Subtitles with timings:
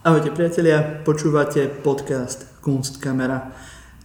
[0.00, 3.52] Ahojte priatelia, počúvate podcast Kunstkamera.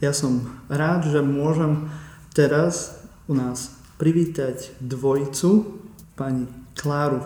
[0.03, 1.87] Ja som rád, že môžem
[2.35, 2.99] teraz
[3.31, 5.79] u nás privítať dvojicu,
[6.19, 7.23] pani Kláru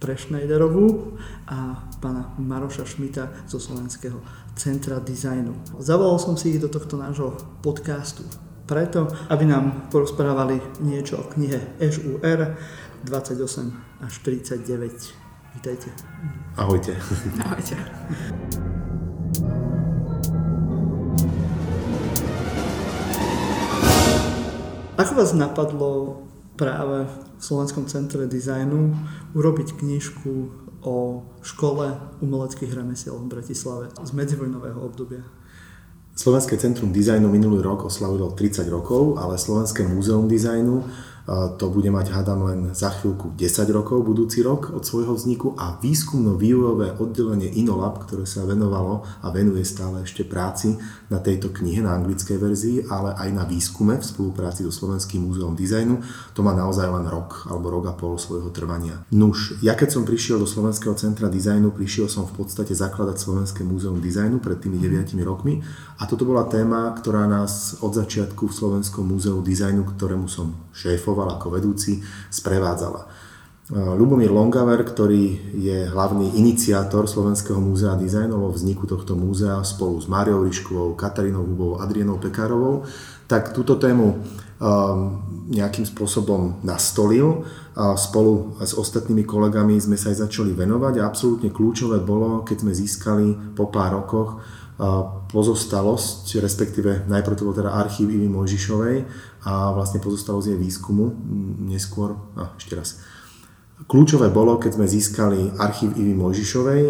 [0.00, 1.20] Prešnejderovú
[1.52, 4.24] a pána Maroša Šmita zo Slovenského
[4.56, 5.76] centra dizajnu.
[5.76, 8.24] Zavolal som si ich do tohto nášho podcastu
[8.64, 12.56] preto, aby nám porozprávali niečo o knihe ŠUR
[13.04, 15.27] 28 až 39.
[15.54, 15.88] Vítajte.
[16.56, 16.92] Ahojte.
[17.44, 17.76] Ahojte.
[24.98, 26.22] Ako vás napadlo
[26.58, 28.92] práve v Slovenskom centre dizajnu
[29.38, 30.32] urobiť knižku
[30.82, 35.22] o škole umeleckých remesiel v Bratislave z medzivojnového obdobia?
[36.18, 40.82] Slovenské centrum dizajnu minulý rok oslavilo 30 rokov, ale Slovenské múzeum dizajnu
[41.28, 45.76] to bude mať, hádam, len za chvíľku 10 rokov, budúci rok od svojho vzniku a
[45.76, 50.80] výskumno-vývojové oddelenie Inolab, ktoré sa venovalo a venuje stále ešte práci
[51.12, 55.52] na tejto knihe, na anglickej verzii, ale aj na výskume v spolupráci so Slovenským múzeom
[55.52, 56.00] dizajnu,
[56.32, 59.04] to má naozaj len rok alebo rok a pol svojho trvania.
[59.12, 63.68] Nuž, ja keď som prišiel do Slovenského centra dizajnu, prišiel som v podstate zakladať Slovenské
[63.68, 65.60] múzeum dizajnu pred tými 9 rokmi
[66.00, 71.17] a toto bola téma, ktorá nás od začiatku v Slovenskom múzeu dizajnu, ktorému som šéfoval,
[71.18, 71.98] fungoval ako vedúci,
[72.30, 73.26] sprevádzala.
[73.68, 80.08] Lubomír Longaver, ktorý je hlavný iniciátor Slovenského múzea dizajnu vo vzniku tohto múzea spolu s
[80.08, 82.88] Máriou Ryškovou, Katarínou Hubovou, Adrienou Pekárovou,
[83.28, 85.20] tak túto tému um,
[85.52, 87.44] nejakým spôsobom nastolil.
[87.76, 92.64] A spolu s ostatnými kolegami sme sa aj začali venovať a absolútne kľúčové bolo, keď
[92.64, 94.40] sme získali po pár rokoch
[95.28, 98.96] pozostalosť, respektíve najprv to bol teda archív Ivy Mojžišovej
[99.48, 101.16] a vlastne pozostalosť jej výskumu
[101.64, 103.00] neskôr, a ešte raz.
[103.88, 106.82] Kľúčové bolo, keď sme získali archív Ivy Mojžišovej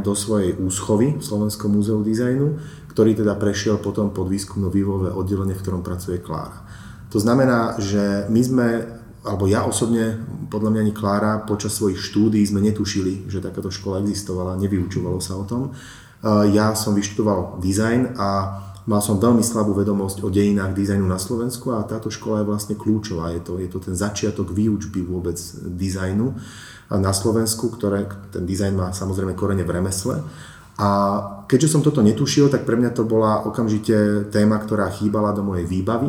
[0.00, 2.56] do svojej úschovy v Slovenskom múzeu dizajnu,
[2.94, 6.64] ktorý teda prešiel potom pod výskumno-vývojové oddelenie, v ktorom pracuje Klára.
[7.12, 8.66] To znamená, že my sme
[9.26, 10.14] alebo ja osobne,
[10.48, 15.36] podľa mňa ani Klára, počas svojich štúdí sme netušili, že takáto škola existovala, nevyučovalo sa
[15.36, 15.74] o tom.
[16.54, 18.28] Ja som vyštudoval dizajn a
[18.88, 22.74] mal som veľmi slabú vedomosť o dejinách dizajnu na Slovensku a táto škola je vlastne
[22.74, 23.36] kľúčová.
[23.36, 26.32] Je to, je to ten začiatok výučby vôbec dizajnu
[26.96, 30.24] na Slovensku, ktoré ten dizajn má samozrejme korene v remesle.
[30.80, 30.88] A
[31.44, 35.68] keďže som toto netušil, tak pre mňa to bola okamžite téma, ktorá chýbala do mojej
[35.68, 36.08] výbavy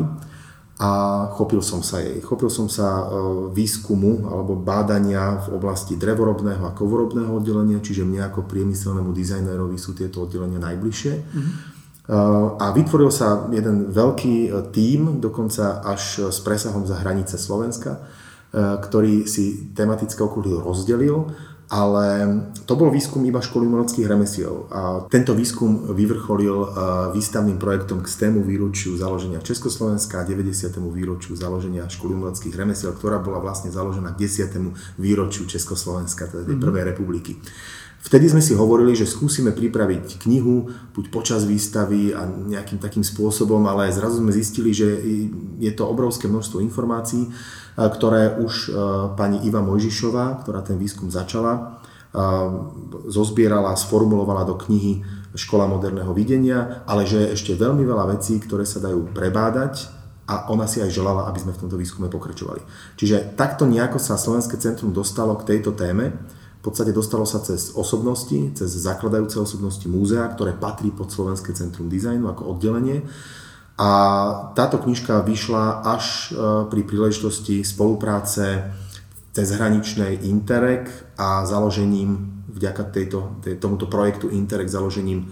[0.80, 0.90] a
[1.36, 2.24] chopil som sa jej.
[2.24, 3.04] Chopil som sa e,
[3.52, 9.92] výskumu alebo bádania v oblasti drevorobného a kovorobného oddelenia, čiže mne ako priemyselnému dizajnerovi sú
[9.92, 11.12] tieto oddelenia najbližšie.
[11.20, 11.79] Mm-hmm.
[12.58, 18.02] A vytvoril sa jeden veľký e, tím, dokonca až s presahom za hranice Slovenska,
[18.50, 21.30] ktorý si tematické okruhy rozdelil
[21.70, 22.06] ale
[22.66, 24.66] to bol výskum iba školy umeleckých remesiel.
[24.74, 26.68] A tento výskum vyvrcholil e,
[27.14, 30.50] výstavným projektom k stému výročiu založenia Československa a 90.
[30.90, 34.98] výročiu založenia školy umeleckých remesiel, ktorá bola vlastne založená k 10.
[34.98, 36.66] výročiu Československa, teda tej mm-hmm.
[36.66, 37.32] prvej republiky.
[38.00, 43.60] Vtedy sme si hovorili, že skúsime pripraviť knihu, buď počas výstavy a nejakým takým spôsobom,
[43.68, 44.88] ale zrazu sme zistili, že
[45.60, 47.28] je to obrovské množstvo informácií,
[47.76, 48.72] ktoré už
[49.20, 51.78] pani Iva Mojžišová, ktorá ten výskum začala,
[53.06, 58.66] zozbierala, sformulovala do knihy Škola moderného videnia, ale že je ešte veľmi veľa vecí, ktoré
[58.66, 59.86] sa dajú prebádať
[60.26, 62.64] a ona si aj želala, aby sme v tomto výskume pokračovali.
[62.98, 66.18] Čiže takto nejako sa Slovenské centrum dostalo k tejto téme
[66.60, 71.88] v podstate dostalo sa cez osobnosti, cez zakladajúce osobnosti múzea, ktoré patrí pod Slovenské centrum
[71.88, 73.00] dizajnu ako oddelenie.
[73.80, 73.90] A
[74.52, 78.76] táto knižka vyšla až e, pri príležitosti spolupráce
[79.32, 85.26] cezhraničnej Interreg a založením, vďaka tejto, tomuto projektu Interreg, založením e,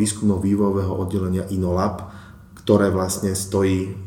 [0.00, 2.08] výskumno-vývojového oddelenia INOLAB,
[2.64, 4.05] ktoré vlastne stojí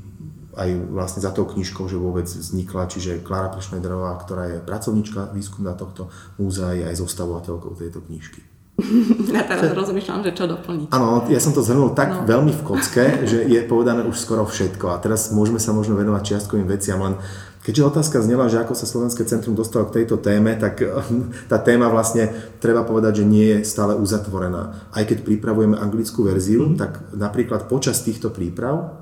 [0.59, 5.71] aj vlastne za tou knižkou, že vôbec vznikla, čiže Klára Prešmejderová, ktorá je pracovníčka výskumná
[5.79, 8.43] tohto múzea, je aj zostavovateľkou tejto knižky.
[9.35, 10.89] Ja teraz rozmýšľam, že čo doplniť.
[10.95, 12.25] Áno, ja som to zhrnul tak no.
[12.25, 14.95] veľmi v kocke, že je povedané už skoro všetko.
[14.95, 17.19] A teraz môžeme sa možno venovať čiastkovým veciam, len
[17.61, 20.81] keďže otázka znela, že ako sa Slovenské centrum dostalo k tejto téme, tak
[21.51, 22.31] tá téma vlastne,
[22.63, 24.91] treba povedať, že nie je stále uzatvorená.
[24.95, 26.75] Aj keď pripravujeme anglickú verziu, mm.
[26.79, 28.98] tak napríklad počas týchto príprav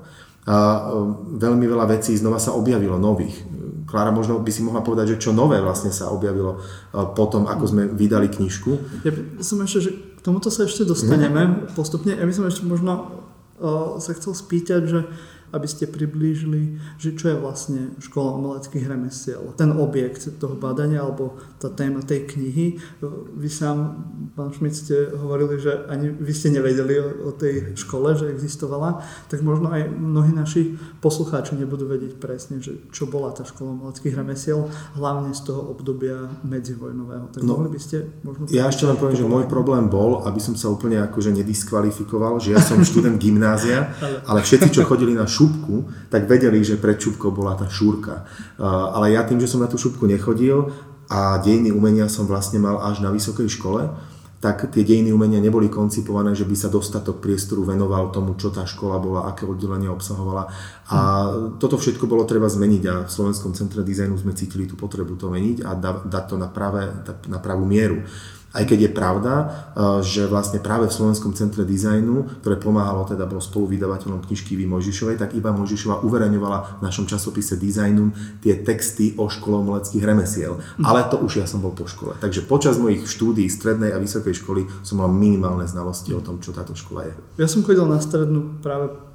[0.48, 0.56] a
[0.88, 3.44] um, veľmi veľa vecí znova sa objavilo nových.
[3.84, 7.64] Klára, možno by si mohla povedať, že čo nové vlastne sa objavilo uh, potom, ako
[7.68, 9.04] sme vydali knižku.
[9.04, 9.12] Ja
[9.44, 11.76] som ešte, že k tomuto sa ešte dostaneme mm.
[11.76, 12.16] postupne.
[12.16, 12.92] Ja by som ešte možno
[13.60, 15.00] uh, sa chcel spýtať, že
[15.52, 19.54] aby ste priblížili, že čo je vlastne škola umeleckých remesiel.
[19.56, 22.78] Ten objekt toho badania alebo tá téma tej knihy.
[23.34, 24.04] Vy sám,
[24.36, 29.02] pán Šmit, ste hovorili, že ani vy ste nevedeli o, o tej škole, že existovala,
[29.26, 34.14] tak možno aj mnohí naši poslucháči nebudú vedieť presne, že čo bola tá škola umeleckých
[34.14, 37.32] remesiel, hlavne z toho obdobia medzivojnového.
[37.32, 38.46] Tak no, mohli by ste možno...
[38.52, 42.54] Ja ešte len poviem, že môj problém bol, aby som sa úplne akože nediskvalifikoval, že
[42.54, 43.92] ja som študent gymnázia,
[44.30, 48.26] ale všetci, čo chodili na šupku, tak vedeli, že pred šupkou bola tá šúrka.
[48.58, 50.74] Ale ja tým, že som na tú šupku nechodil
[51.06, 53.86] a dejiny umenia som vlastne mal až na vysokej škole,
[54.38, 58.62] tak tie dejiny umenia neboli koncipované, že by sa dostatok priestoru venoval tomu, čo tá
[58.62, 60.46] škola bola, aké oddelenie obsahovala.
[60.94, 60.98] A
[61.58, 65.26] toto všetko bolo treba zmeniť a v Slovenskom centre dizajnu sme cítili tú potrebu to
[65.26, 65.74] meniť a
[66.06, 66.86] dať to na, práve,
[67.26, 68.06] na pravú mieru.
[68.48, 73.28] Aj keď je pravda, eh, že vlastne práve v Slovenskom centre dizajnu, ktoré pomáhalo, teda
[73.28, 79.12] bol spoluvydavateľom knižky Vy Mojžišovej, tak Iva Mojžišova uverejňovala v našom časopise Dizajnum tie texty
[79.20, 80.56] o škole umeleckých remesiel.
[80.80, 82.16] Ale to už ja som bol po škole.
[82.16, 86.56] Takže počas mojich štúdií strednej a vysokej školy som mal minimálne znalosti o tom, čo
[86.56, 87.14] táto škola je.
[87.36, 89.08] Ja som chodil na strednú práve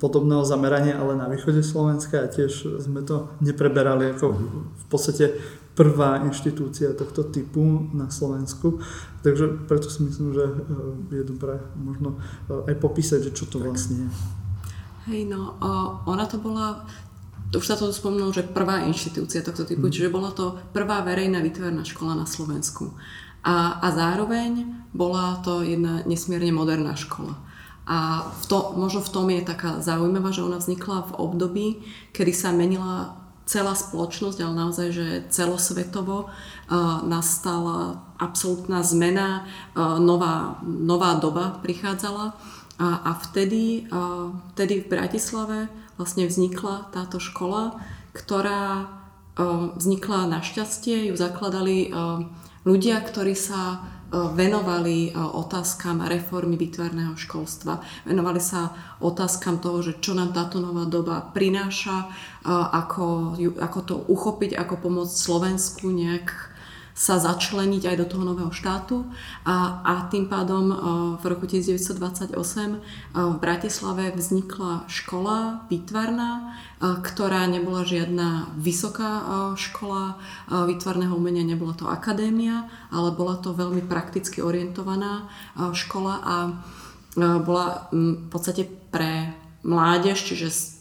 [0.00, 4.32] podobného zamerania, ale na východe Slovenska a tiež sme to nepreberali ako
[4.72, 5.36] v podstate
[5.80, 8.84] prvá inštitúcia tohto typu na Slovensku.
[9.24, 12.20] Takže preto si myslím, že eh, je dobré možno
[12.52, 14.08] eh, aj popísať, že čo to vlastne je.
[15.08, 15.56] Hej, no,
[16.04, 16.84] ona to bola
[17.50, 19.92] už sa to spomínalo, že prvá inštitúcia tohto typu, mm.
[19.92, 22.94] čiže bola to prvá verejná výtvarná škola na Slovensku.
[23.42, 27.34] A, a zároveň bola to jedna nesmierne moderná škola.
[27.90, 31.66] A v to, možno v tom je taká zaujímavá, že ona vznikla v období,
[32.14, 33.18] kedy sa menila
[33.50, 36.30] celá spoločnosť, ale naozaj, že celosvetovo uh,
[37.02, 39.42] nastala absolútna zmena,
[39.74, 42.38] uh, nová, nová doba prichádzala.
[42.80, 45.58] A, a vtedy, uh, vtedy v Bratislave
[45.98, 47.76] vlastne vznikla táto škola,
[48.14, 48.96] ktorá
[49.76, 51.88] vznikla našťastie, ju zakladali
[52.68, 57.78] ľudia, ktorí sa E, venovali e, otázkam reformy výtvarného školstva.
[58.02, 62.06] Venovali sa otázkam toho, že čo nám táto nová doba prináša, e,
[62.50, 66.49] ako, ako to uchopiť, ako pomôcť Slovensku nejak
[66.94, 69.08] sa začleniť aj do toho nového štátu.
[69.46, 70.76] A, a tým pádom e,
[71.18, 72.78] v roku 1928 e,
[73.14, 76.42] v Bratislave vznikla škola výtvarná, e,
[77.00, 79.22] ktorá nebola žiadna vysoká
[79.56, 80.20] škola
[80.50, 85.28] výtvarného umenia, nebola to akadémia, ale bola to veľmi prakticky orientovaná
[85.72, 86.34] škola a
[87.18, 89.34] bola v podstate pre
[89.66, 90.79] mládež, čiže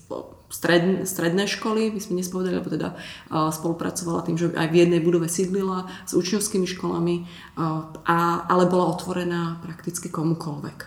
[0.50, 2.98] stred, stredné školy, by sme nespovedali, lebo teda
[3.30, 8.18] spolupracovala tým, že aj v jednej budove sídlila s učňovskými školami, a,
[8.50, 10.78] ale bola otvorená prakticky komukoľvek.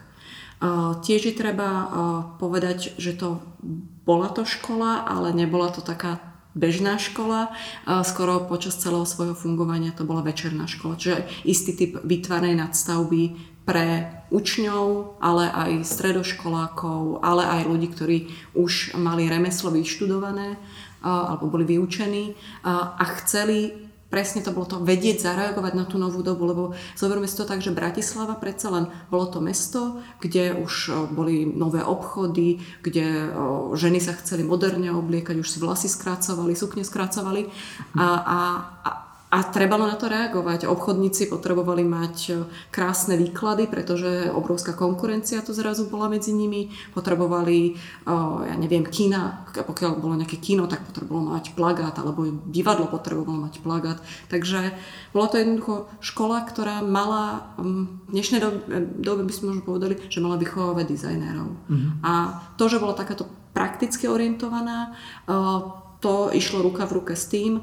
[0.63, 1.91] Uh, tiež je treba
[2.39, 3.43] povedať, že to
[4.07, 6.23] bola to škola, ale nebola to taká
[6.55, 7.51] bežná škola.
[8.07, 13.23] Skoro počas celého svojho fungovania to bola večerná škola, čiže istý typ vytváranej nadstavby
[13.63, 18.19] pre učňov, ale aj stredoškolákov, ale aj ľudí, ktorí
[18.59, 20.59] už mali remeslo vyštudované
[21.03, 26.45] alebo boli vyučení a chceli presne to bolo to vedieť zareagovať na tú novú dobu,
[26.45, 26.65] lebo
[27.01, 31.81] zoberme si to tak, že Bratislava predsa len bolo to mesto, kde už boli nové
[31.81, 33.33] obchody, kde
[33.73, 37.49] ženy sa chceli moderne obliekať, už si vlasy skracovali, sukne skracovali
[37.97, 38.41] a, a,
[38.85, 38.91] a
[39.33, 40.69] a trebalo na to reagovať.
[40.69, 42.33] Obchodníci potrebovali mať e,
[42.69, 46.69] krásne výklady, pretože obrovská konkurencia tu zrazu bola medzi nimi.
[46.93, 48.13] Potrebovali, e,
[48.45, 53.65] ja neviem, kina, pokiaľ bolo nejaké kino, tak potrebovalo mať plagát, alebo divadlo potrebovalo mať
[53.65, 54.05] plagát.
[54.29, 54.77] Takže
[55.17, 58.61] bola to jednoducho škola, ktorá mala, v dnešnej dobe,
[59.01, 61.49] dobe by sme možno povedali, že mala vychovávať dizajnérov.
[61.73, 61.91] Mm-hmm.
[62.05, 62.13] A
[62.61, 63.25] to, že bola takáto
[63.57, 64.93] prakticky orientovaná,
[65.25, 67.63] e, to išlo ruka v ruke s tým,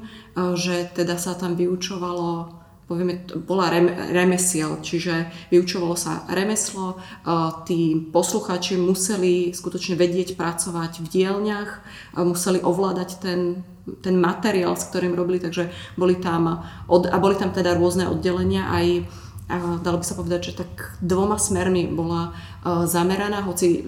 [0.56, 2.58] že teda sa tam vyučovalo
[2.90, 3.70] povieme, bola
[4.10, 7.32] remesiel, čiže vyučovalo sa remeslo, e,
[7.68, 11.70] tí posluchači museli skutočne vedieť pracovať v dielňach,
[12.18, 13.62] museli ovládať ten,
[14.02, 18.86] ten materiál, s ktorým robili, takže boli tam, a boli tam teda rôzne oddelenia aj
[19.58, 22.30] dalo by sa povedať, že tak dvoma smermi bola
[22.64, 23.80] zameraná, hoci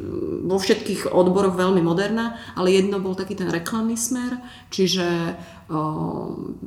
[0.42, 4.40] vo všetkých odboroch veľmi moderná, ale jedno bol taký ten reklamný smer,
[4.72, 5.32] čiže e,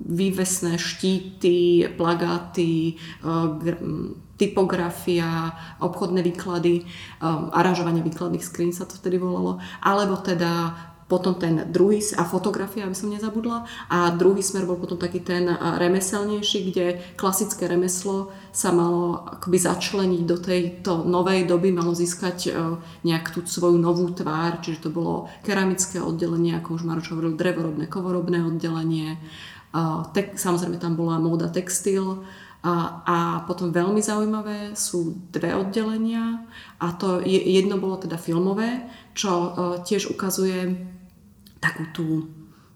[0.06, 3.02] vývesné štíty, plagáty,
[4.36, 6.84] typografia, obchodné výklady,
[7.56, 12.98] aranžovanie výkladných skrín sa to vtedy volalo, alebo teda potom ten druhý, a fotografia, aby
[12.98, 19.22] som nezabudla, a druhý smer bol potom taký ten remeselnejší, kde klasické remeslo sa malo
[19.38, 22.50] akoby začleniť do tejto novej doby, malo získať
[23.06, 27.86] nejak tú svoju novú tvár, čiže to bolo keramické oddelenie, ako už Maroš hovoril, drevorobné,
[27.86, 29.22] kovorobné oddelenie,
[30.10, 32.26] tek, samozrejme tam bola móda textil,
[32.66, 36.50] a, a potom veľmi zaujímavé sú dve oddelenia
[36.82, 39.48] a to jedno bolo teda filmové, čo uh,
[39.86, 40.74] tiež ukazuje
[41.66, 42.06] takú tú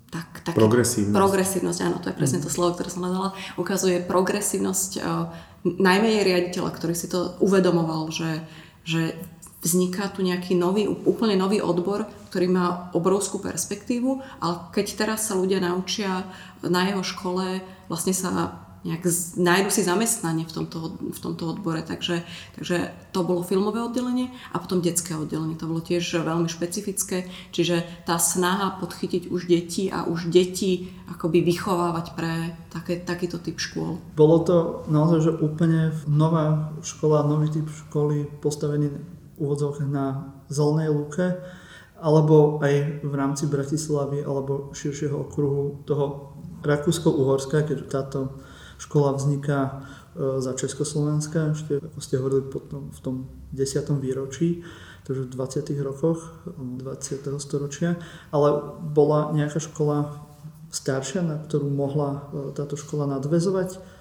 [0.10, 1.14] tak, tak, progresívnosť.
[1.14, 5.30] progresívnosť, áno, to je presne to slovo, ktoré som hľadala, ukazuje progresívnosť uh,
[5.62, 8.42] najmä jej riaditeľa, ktorý si to uvedomoval, že,
[8.82, 9.14] že
[9.62, 12.68] vzniká tu nejaký nový, úplne nový odbor, ktorý má
[12.98, 16.26] obrovskú perspektívu, ale keď teraz sa ľudia naučia
[16.66, 18.56] na jeho škole vlastne sa
[18.88, 19.04] nejak
[19.36, 21.84] nájdu si zamestnanie v tomto, v tomto odbore.
[21.84, 22.24] Takže,
[22.56, 25.60] takže to bolo filmové oddelenie a potom detské oddelenie.
[25.60, 31.44] To bolo tiež veľmi špecifické, čiže tá snaha podchytiť už deti a už deti akoby
[31.44, 34.00] vychovávať pre také, takýto typ škôl.
[34.16, 34.56] Bolo to
[34.88, 39.00] naozaj, že úplne nová škola, nový typ školy postavený v
[39.40, 41.26] úvodzovkách na zelenej lúke,
[42.00, 48.20] alebo aj v rámci Bratislavy alebo širšieho okruhu toho Rakúsko-Uhorska, keďže táto
[48.80, 49.72] Škola vzniká e,
[50.40, 53.16] za Československa, ešte ako ste hovorili potom, v tom
[53.52, 53.92] 10.
[54.00, 54.64] výročí,
[55.04, 55.76] takže v 20.
[55.84, 57.28] rokoch 20.
[57.44, 58.00] storočia,
[58.32, 60.24] ale bola nejaká škola
[60.72, 63.99] staršia, na ktorú mohla e, táto škola nadvezovať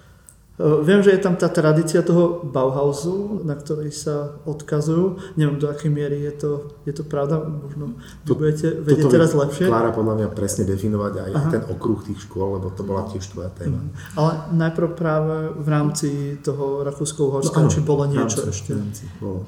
[0.59, 5.35] viem, že je tam tá tradícia toho Bauhausu, na ktorej sa odkazujú.
[5.39, 6.51] Neviem, do akej miery je to,
[6.83, 7.39] je to pravda.
[7.39, 7.95] Možno
[8.27, 9.71] to, budete vedieť teraz lepšie.
[9.71, 11.49] Klára podľa mňa presne definovať aj Aha.
[11.55, 13.79] ten okruh tých škôl, lebo to bola tiež tvoja téma.
[13.79, 13.89] Mm.
[14.19, 16.09] Ale najprv práve v rámci
[16.43, 18.71] toho Rakúsko-Uhorska, no, či bolo niečo rámci, ešte?
[18.75, 19.47] Rámci, bolo.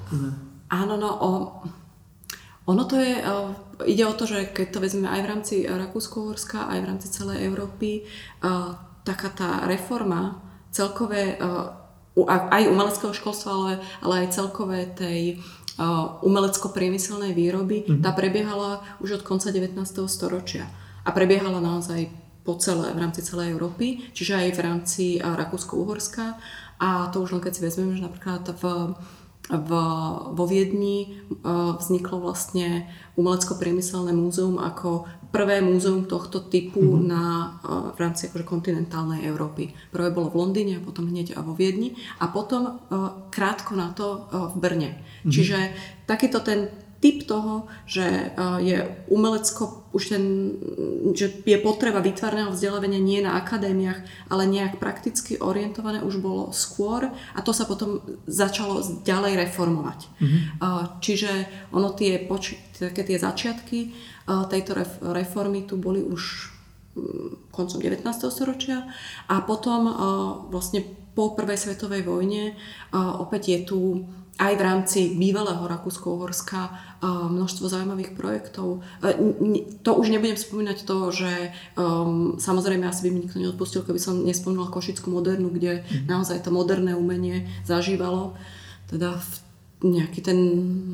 [0.71, 1.31] Áno, no, o,
[2.71, 3.51] ono to je, o,
[3.83, 7.43] ide o to, že keď to vezmeme aj v rámci Rakúsko-Uhorska, aj v rámci celej
[7.43, 8.07] Európy,
[8.39, 11.77] o, taká tá reforma, celkové uh,
[12.27, 13.73] aj umeleckého školstva, ale,
[14.03, 15.39] ale aj celkové tej
[15.79, 18.03] uh, umelecko-priemyselnej výroby, mm-hmm.
[18.03, 19.79] tá prebiehala už od konca 19.
[20.11, 20.67] storočia.
[21.07, 22.11] A prebiehala naozaj
[22.41, 26.35] po celé, v rámci celej Európy, čiže aj v rámci uh, Rakúsko-Uhorska.
[26.81, 28.95] A to už len keď si vezmeme, že napríklad v
[29.51, 29.71] v,
[30.31, 31.19] vo Viedni
[31.81, 32.87] vzniklo vlastne
[33.19, 37.07] umelecko-priemyselné múzeum ako prvé múzeum tohto typu mm-hmm.
[37.07, 37.23] na,
[37.95, 39.71] v rámci akože kontinentálnej Európy.
[39.89, 42.83] Prvé bolo v Londýne a potom hneď vo Viedni a potom
[43.31, 44.91] krátko na to v Brne.
[44.99, 45.31] Mm-hmm.
[45.31, 45.57] Čiže
[46.03, 46.67] takýto ten
[47.01, 48.31] typ toho, že
[48.61, 48.77] je
[49.09, 50.23] umelecko, už ten,
[51.17, 57.09] že je potreba výtvarného vzdelávania nie na akadémiách, ale nejak prakticky orientované už bolo skôr
[57.09, 59.99] a to sa potom začalo ďalej reformovať.
[60.21, 60.41] Mm-hmm.
[61.01, 61.31] Čiže
[61.73, 62.21] ono tie,
[62.77, 63.79] také tie začiatky
[64.29, 66.53] tejto reformy tu boli už
[66.93, 68.05] mm, koncom 19.
[68.29, 68.85] storočia
[69.25, 69.89] a potom
[70.53, 72.55] vlastne po prvej svetovej vojne
[72.95, 73.79] opäť je tu
[74.39, 76.71] aj v rámci bývalého Rakúsko-Uhorska
[77.05, 78.85] množstvo zaujímavých projektov.
[79.83, 84.21] To už nebudem spomínať to, že um, samozrejme asi by mi nikto neodpustil, keby som
[84.21, 86.05] nespomínala Košickú modernu, kde mm.
[86.05, 88.37] naozaj to moderné umenie zažívalo
[88.89, 89.31] teda v
[89.81, 90.39] nejaký ten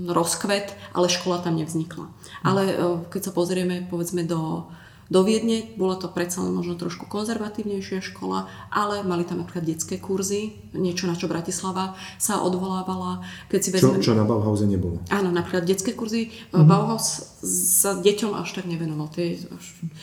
[0.08, 2.08] rozkvet, ale škola tam nevznikla.
[2.48, 4.68] Ale uh, keď sa pozrieme povedzme do
[5.08, 5.64] do Viedne.
[5.76, 11.08] Bola to predsa len možno trošku konzervatívnejšia škola, ale mali tam napríklad detské kurzy, niečo
[11.08, 13.24] na čo Bratislava sa odvolávala.
[13.48, 14.00] Keď si vezme...
[14.00, 15.00] čo, čo na Bauhause nebolo.
[15.12, 16.30] Áno, napríklad detské kurzy.
[16.52, 16.68] Mm-hmm.
[16.68, 19.10] Bauhaus sa deťom až tak nevenoval.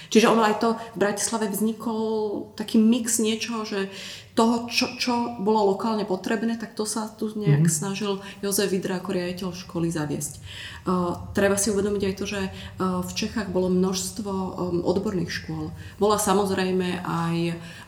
[0.08, 3.92] Čiže ono aj to v Bratislave vznikol taký mix niečoho, že
[4.34, 7.78] toho, čo, čo bolo lokálne potrebné, tak to sa tu nejak mm-hmm.
[7.78, 10.42] snažil Jozef Vidra ako riaditeľ školy zaviesť.
[10.84, 15.70] Uh, treba si uvedomiť aj to, že uh, v Čechách bolo množstvo um, odborných škôl.
[16.02, 17.36] Bola samozrejme aj,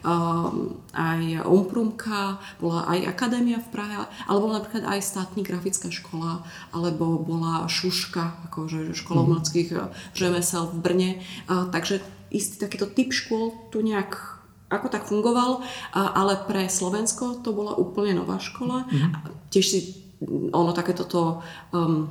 [0.07, 6.47] um, aj Umprumka, bola aj Akadémia v Prahe, ale bola napríklad aj státní grafická škola,
[6.71, 9.35] alebo bola Šuška, akože škola mm-hmm.
[9.35, 11.11] umeleckých uh, řemesel v Brne.
[11.51, 11.99] Uh, takže
[12.31, 14.36] istý takýto typ škôl tu nejak
[14.67, 15.63] ako tak fungoval,
[15.95, 18.87] ale pre Slovensko to bola úplne nová škola.
[18.91, 19.51] Mm-hmm.
[19.55, 19.79] Tiež si
[20.51, 21.39] ono takéto to,
[21.71, 22.11] um,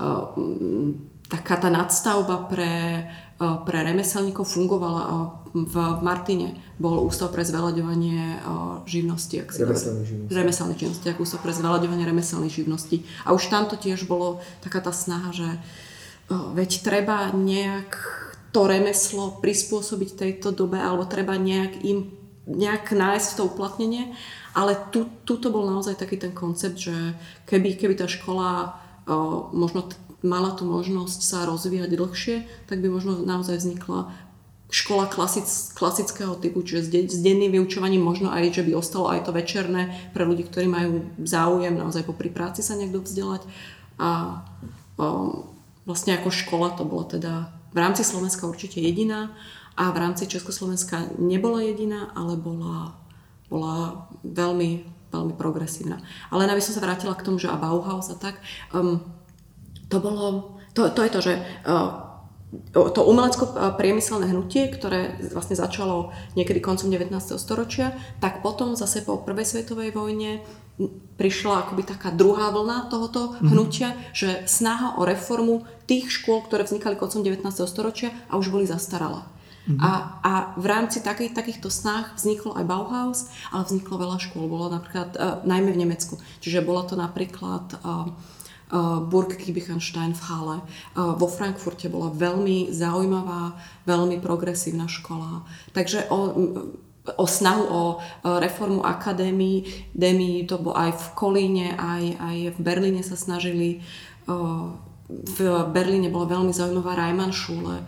[0.00, 0.96] um,
[1.28, 3.04] taká tá nadstavba pre,
[3.40, 5.12] uh, pre remeselníkov fungovala uh,
[5.52, 6.56] v, Martine.
[6.80, 9.44] Bol ústav pre zveľaďovanie uh, živnosti.
[9.44, 10.32] Ak si remeselných živnosti.
[10.32, 13.04] Remeselných ústav pre zveľaďovanie remeselných živností.
[13.28, 18.23] A už tamto tiež bolo taká tá snaha, že uh, veď treba nejak
[18.54, 22.14] to remeslo prispôsobiť tejto dobe alebo treba nejak im
[22.46, 24.12] nejak nájsť to uplatnenie.
[24.54, 26.94] Ale tu, tuto bol naozaj taký ten koncept, že
[27.50, 29.90] keby, keby tá škola o, možno
[30.22, 32.36] mala tu možnosť sa rozvíjať dlhšie,
[32.70, 34.14] tak by možno naozaj vznikla
[34.74, 35.46] škola klasic,
[35.76, 39.30] klasického typu, čiže s, de, s denným vyučovaním možno aj, že by ostalo aj to
[39.30, 43.42] večerné pre ľudí, ktorí majú záujem naozaj popri práci sa niekto vzdelať.
[43.98, 44.42] A
[44.98, 45.06] o,
[45.82, 49.34] vlastne ako škola to bola teda v rámci Slovenska určite jediná
[49.74, 52.94] a v rámci Československa nebola jediná, ale bola,
[53.50, 55.98] bola veľmi, veľmi progresívna.
[56.30, 58.38] Ale aby som sa vrátila k tomu, že a Bauhaus a tak,
[58.70, 59.02] um,
[59.90, 61.34] to bolo, to, to je to, že
[61.66, 62.14] uh,
[62.72, 67.10] to umelecko-priemyselné hnutie, ktoré vlastne začalo niekedy koncom 19.
[67.34, 70.38] storočia, tak potom zase po prvej svetovej vojne
[71.14, 73.48] prišla akoby taká druhá vlna tohoto mm-hmm.
[73.50, 77.44] hnutia, že snaha o reformu tých škôl, ktoré vznikali koncom 19.
[77.68, 79.24] storočia a už boli zastaralé.
[79.64, 79.80] Mm-hmm.
[79.80, 84.44] A, a v rámci takých, takýchto snách vzniklo aj Bauhaus, ale vzniklo veľa škôl.
[84.44, 86.20] Bolo napríklad, uh, najmä v Nemecku.
[86.44, 90.58] Čiže bola to napríklad uh, uh, Burg Kiebichenstein v Halle.
[90.92, 93.56] Uh, vo Frankfurte bola veľmi zaujímavá,
[93.88, 95.48] veľmi progresívna škola.
[95.72, 96.20] Takže o,
[97.16, 97.82] o snahu o
[98.20, 103.80] reformu akadémií, Demi, to bolo aj v Kolíne, aj, aj v Berlíne sa snažili
[105.04, 107.84] v Berlíne bola veľmi zaujímavá Reimann Schule,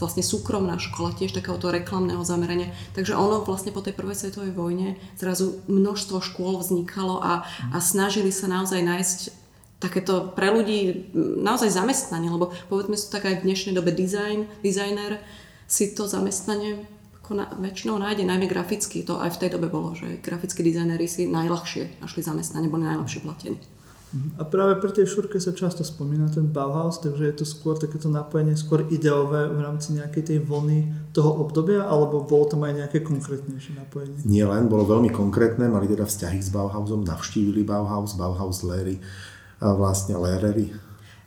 [0.00, 2.72] vlastne súkromná škola, tiež takéhoto reklamného zamerania.
[2.96, 8.32] Takže ono vlastne po tej prvej svetovej vojne zrazu množstvo škôl vznikalo a, a snažili
[8.32, 9.18] sa naozaj nájsť
[9.78, 15.22] takéto pre ľudí naozaj zamestnanie, lebo povedzme si tak aj v dnešnej dobe design, designer
[15.68, 16.82] si to zamestnanie
[17.20, 21.04] ako na, väčšinou nájde, najmä graficky, to aj v tej dobe bolo, že grafickí dizajneri
[21.04, 23.60] si najľahšie našli zamestnanie, boli najlepšie platení.
[24.40, 28.08] A práve pri tej šurke sa často spomína ten Bauhaus, takže je to skôr takéto
[28.08, 33.04] napojenie, skôr ideové v rámci nejakej tej vlny toho obdobia, alebo bolo tam aj nejaké
[33.04, 34.24] konkrétnejšie napojenie?
[34.24, 38.96] Nie len, bolo veľmi konkrétne, mali teda vzťahy s Bauhausom, navštívili Bauhaus, Bauhaus Léry,
[39.60, 40.72] a vlastne Lérery.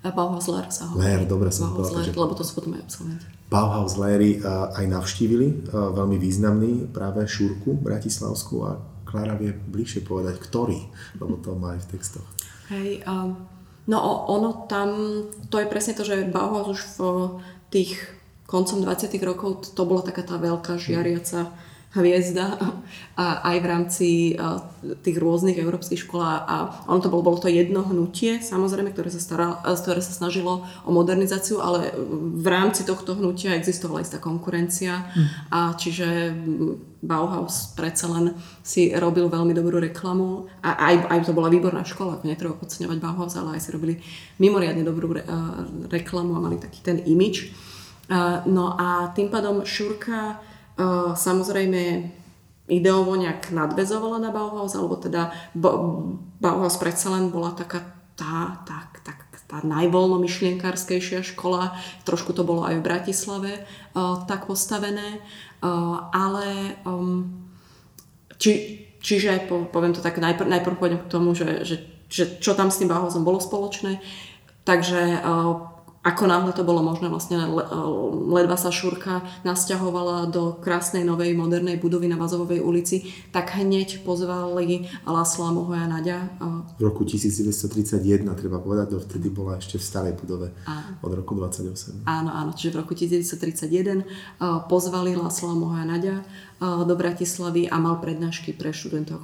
[0.02, 1.06] A Bauhaus Lér sa hovorí.
[1.06, 3.30] Lér, dobre som Bauhaus Lér, lebo to sú potom aj absolventi.
[3.46, 4.42] Bauhaus Léry
[4.74, 10.88] aj navštívili, veľmi významný práve Šurku Bratislavskú a Klára vie bližšie povedať, ktorý,
[11.20, 12.24] lebo to má aj v textoch.
[12.72, 13.36] Hej, um,
[13.92, 13.98] no
[14.32, 14.90] ono tam,
[15.52, 17.00] to je presne to, že Bauhaus už v
[17.68, 18.00] tých
[18.48, 21.52] koncom 20 rokov, to bola taká tá veľká žiariaca
[21.92, 22.56] hviezda
[23.20, 24.08] a aj v rámci
[25.04, 29.20] tých rôznych európskych škôl a ono to bolo, bolo to jedno hnutie, samozrejme, ktoré sa,
[29.20, 31.92] staral, ktoré sa snažilo o modernizáciu, ale
[32.40, 35.26] v rámci tohto hnutia existovala istá konkurencia hm.
[35.52, 36.32] a čiže
[37.02, 42.22] Bauhaus predsa len si robil veľmi dobrú reklamu a aj, aj to bola výborná škola,
[42.24, 43.98] netreba podceňovať Bauhaus, ale aj si robili
[44.38, 47.52] mimoriadne dobrú re, uh, reklamu a mali taký ten imič.
[48.06, 50.40] Uh, no a tým pádom Šurka
[51.16, 52.12] samozrejme
[52.72, 55.34] ideovo nejak nadvezovala na Bauhaus, alebo teda
[56.40, 57.84] Bauhaus predsa len bola taká
[58.16, 59.14] tá, tá, tá,
[59.50, 63.52] tá najvoľnomyšlienkárskejšia škola, trošku to bolo aj v Bratislave
[64.30, 65.20] tak postavené.
[66.14, 67.50] Ale um,
[68.38, 71.76] či, čiže poviem to tak, najprv, najprv pôjdem k tomu, že, že,
[72.08, 74.00] že čo tam s tým Bauhausom bolo spoločné.
[74.62, 75.26] Takže
[76.02, 77.38] ako náhle to bolo možné, vlastne
[78.26, 84.90] ledva sa Šurka nasťahovala do krásnej novej modernej budovy na Vazovej ulici, tak hneď pozvali
[85.06, 86.42] Lasla Mohoja Naďa.
[86.78, 88.02] V roku 1931,
[88.34, 90.98] treba povedať, vtedy bola ešte v starej budove áno.
[91.06, 92.02] od roku 28.
[92.10, 94.02] Áno, áno, čiže v roku 1931
[94.66, 96.26] pozvali Lasla Mohoja Naďa
[96.82, 99.22] do Bratislavy a mal prednášky pre študentov.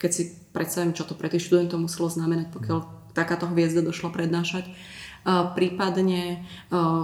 [0.00, 4.72] Keď si predstavím, čo to pre tých študentov muselo znamenať, pokiaľ takáto hviezda došla prednášať
[5.56, 6.44] prípadne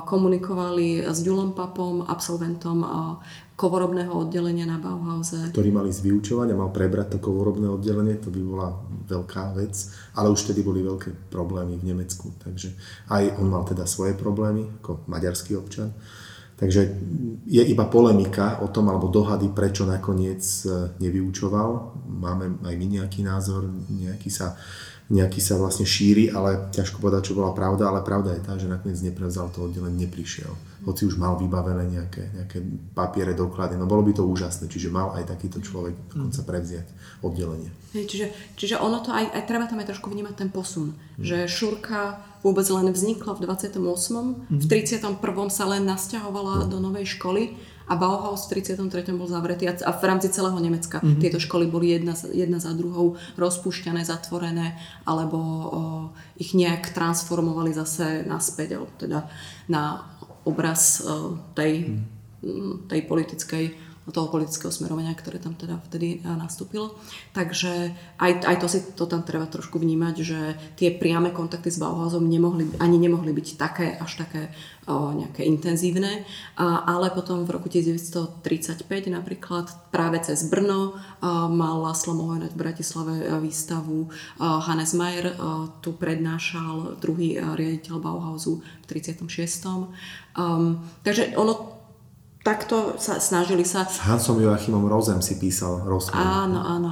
[0.04, 2.84] komunikovali s Ďulom Papom, absolventom
[3.60, 5.52] kovorobného oddelenia na Bauhause.
[5.52, 8.68] Ktorý mali vyučovať a mal prebrať to kovorobné oddelenie, to by bola
[9.04, 9.76] veľká vec,
[10.16, 12.72] ale už vtedy boli veľké problémy v Nemecku, takže
[13.12, 15.92] aj on mal teda svoje problémy ako maďarský občan.
[16.60, 16.92] Takže
[17.48, 21.96] je iba polemika o tom, alebo dohady, prečo nakoniec e, nevyučoval.
[22.04, 24.60] Máme aj my nejaký názor, nejaký sa
[25.10, 28.70] nejaký sa vlastne šíri, ale ťažko povedať, čo bola pravda, ale pravda je tá, že
[28.70, 30.54] nakoniec neprevzal to oddelenie, neprišiel.
[30.86, 32.62] Hoci už mal vybavené nejaké, nejaké
[32.94, 36.86] papiere, doklady, no bolo by to úžasné, čiže mal aj takýto človek dokonca prevziať
[37.26, 37.74] oddelenie.
[37.90, 41.26] Hej, čiže, čiže ono to aj, aj treba tam aj trošku vnímať ten posun, hmm.
[41.26, 43.82] že Šurka vôbec len vznikla v 28.
[43.82, 44.60] Hmm.
[44.62, 45.10] v 31.
[45.50, 46.70] sa len nasťahovala hmm.
[46.70, 47.58] do novej školy
[47.90, 49.10] a Bauhaus v 33.
[49.18, 51.18] bol zavretý a v rámci celého Nemecka mm-hmm.
[51.18, 55.58] tieto školy boli jedna, jedna za druhou rozpúšťané, zatvorené alebo o,
[56.38, 59.26] ich nejak transformovali zase naspäť, alebo teda
[59.66, 60.06] na
[60.46, 62.86] obraz o, tej, mm.
[62.86, 66.98] tej politickej toho politického smerovania, ktoré tam teda vtedy nastúpilo.
[67.34, 70.40] Takže aj, aj to si to tam treba trošku vnímať, že
[70.76, 74.50] tie priame kontakty s Bauhausom nemohli, ani nemohli byť také až také
[74.86, 76.26] o, nejaké intenzívne,
[76.60, 83.14] ale potom v roku 1935 napríklad práve cez Brno a, mal Laslo Mohojnať v Bratislave
[83.40, 85.32] výstavu a, Hannes Mayer
[85.80, 89.26] tu prednášal druhý riaditeľ Bauhausu v 36.
[90.38, 91.79] Um, takže ono
[92.40, 93.84] takto sa snažili sa...
[93.84, 96.48] S Hansom Joachimom Rozem si písal Rossmann.
[96.48, 96.90] Áno, áno.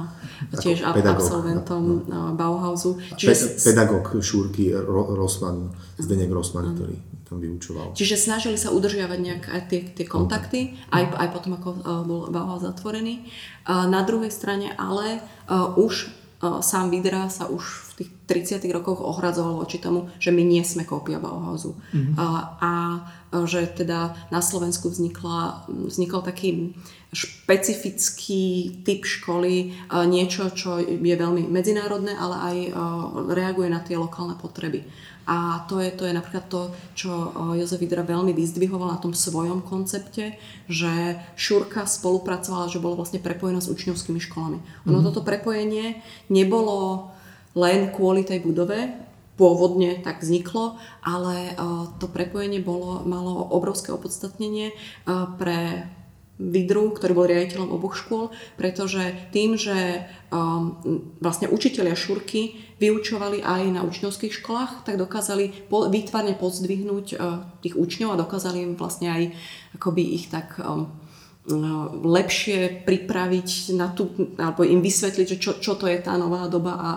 [0.55, 2.37] Tiež pedagóg, absolventom no.
[2.37, 3.01] Bauhausu.
[3.17, 3.33] Čiže...
[3.33, 6.95] Pe- pedagóg Šúrky Ro- Rossmann, Zdenek Rossmann, ktorý
[7.29, 7.93] tam vyučoval.
[7.93, 11.69] Čiže snažili sa udržiavať nejak aj tie, tie kontakty, aj, aj potom, ako
[12.01, 13.29] bol Bauhaus zatvorený.
[13.69, 15.21] Na druhej strane ale
[15.77, 18.11] už sám Vidra sa už v tých
[18.63, 21.75] 30 rokoch ohradzoval voči tomu, že my nie sme kópia Bauhausu.
[21.91, 22.15] Mm-hmm.
[22.15, 22.27] A,
[22.63, 22.71] a
[23.43, 26.73] že teda na Slovensku vznikla, vznikol taký
[27.09, 28.45] špecifický
[28.85, 29.73] typ školy,
[30.07, 32.57] niečo, čo je veľmi medzinárodné, ale aj
[33.33, 34.85] reaguje na tie lokálne potreby.
[35.29, 37.13] A to je, to je napríklad to, čo
[37.53, 43.61] Jozef Vidra veľmi vyzdvihoval na tom svojom koncepte, že Šurka spolupracovala, že bolo vlastne prepojená
[43.61, 44.57] s učňovskými školami.
[44.89, 45.05] Ono mm-hmm.
[45.05, 46.01] toto prepojenie
[46.33, 47.13] nebolo
[47.53, 48.89] len kvôli tej budove,
[49.37, 51.53] pôvodne tak vzniklo, ale
[52.01, 54.73] to prepojenie bolo, malo obrovské opodstatnenie
[55.37, 55.85] pre
[56.39, 60.79] Vidru, ktorý bol riaditeľom oboch škôl, pretože tým, že um,
[61.19, 67.75] vlastne učiteľia Šurky vyučovali aj na učňovských školách, tak dokázali po, výtvarne pozdvihnúť uh, tých
[67.75, 69.23] učňov a dokázali im vlastne aj
[69.75, 74.07] akoby ich tak um, uh, lepšie pripraviť na tú,
[74.39, 76.91] alebo im vysvetliť, že čo, čo to je tá nová doba a,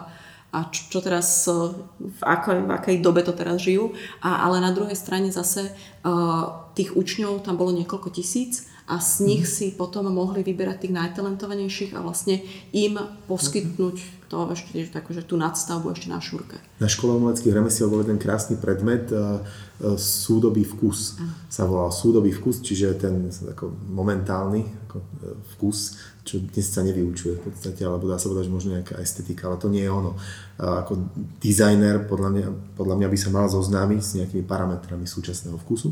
[0.55, 3.90] a čo, čo teraz, uh, v akej, v akej dobe to teraz žijú.
[4.22, 5.66] A, ale na druhej strane zase
[6.07, 10.97] uh, tých učňov tam bolo niekoľko tisíc a z nich si potom mohli vyberať tých
[10.99, 12.42] najtalentovanejších a vlastne
[12.75, 12.99] im
[13.31, 16.57] poskytnúť to ešte takú, že tú nadstavbu ešte na šúrke.
[16.81, 21.21] Na škole umeleckých remesiel bol jeden krásny predmet, uh, uh, súdobý vkus
[21.53, 27.38] sa volal súdobý vkus, čiže ten ako momentálny ako, uh, vkus, čo dnes sa nevyučuje
[27.38, 30.16] v podstate, alebo dá sa povedať, že možno nejaká estetika, ale to nie je ono.
[30.57, 32.47] Ako dizajner podľa mňa,
[32.79, 35.90] podľa mňa by sa mal zoznámiť s nejakými parametrami súčasného vkusu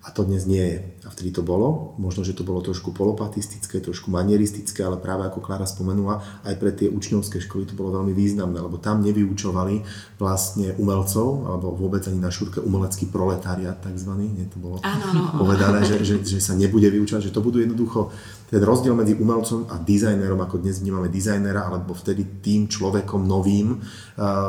[0.00, 0.78] a to dnes nie je.
[1.04, 1.92] A vtedy to bolo.
[2.00, 6.72] Možno, že to bolo trošku polopatistické, trošku manieristické, ale práve ako Klára spomenula, aj pre
[6.72, 9.84] tie učňovské školy to bolo veľmi významné, lebo tam nevyučovali
[10.16, 15.84] vlastne umelcov, alebo vôbec ani na šúrke umelecký proletariat takzvaný, nie to bolo ano, povedané,
[15.84, 18.08] že, že, že sa nebude vyučovať, že to budú jednoducho
[18.50, 23.78] ten rozdiel medzi umelcom a dizajnerom, ako dnes vnímame dizajnera, alebo vtedy tým človekom novým,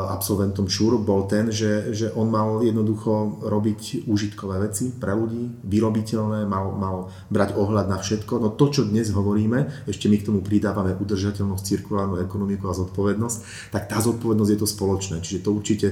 [0.09, 6.49] absolventom ŠUR, bol ten, že, že on mal jednoducho robiť užitkové veci pre ľudí, vyrobiteľné,
[6.49, 8.41] mal, mal brať ohľad na všetko.
[8.41, 13.69] No to, čo dnes hovoríme, ešte my k tomu pridávame udržateľnosť, cirkulárnu ekonomiku a zodpovednosť,
[13.69, 15.15] tak tá zodpovednosť je to spoločné.
[15.21, 15.87] Čiže to určite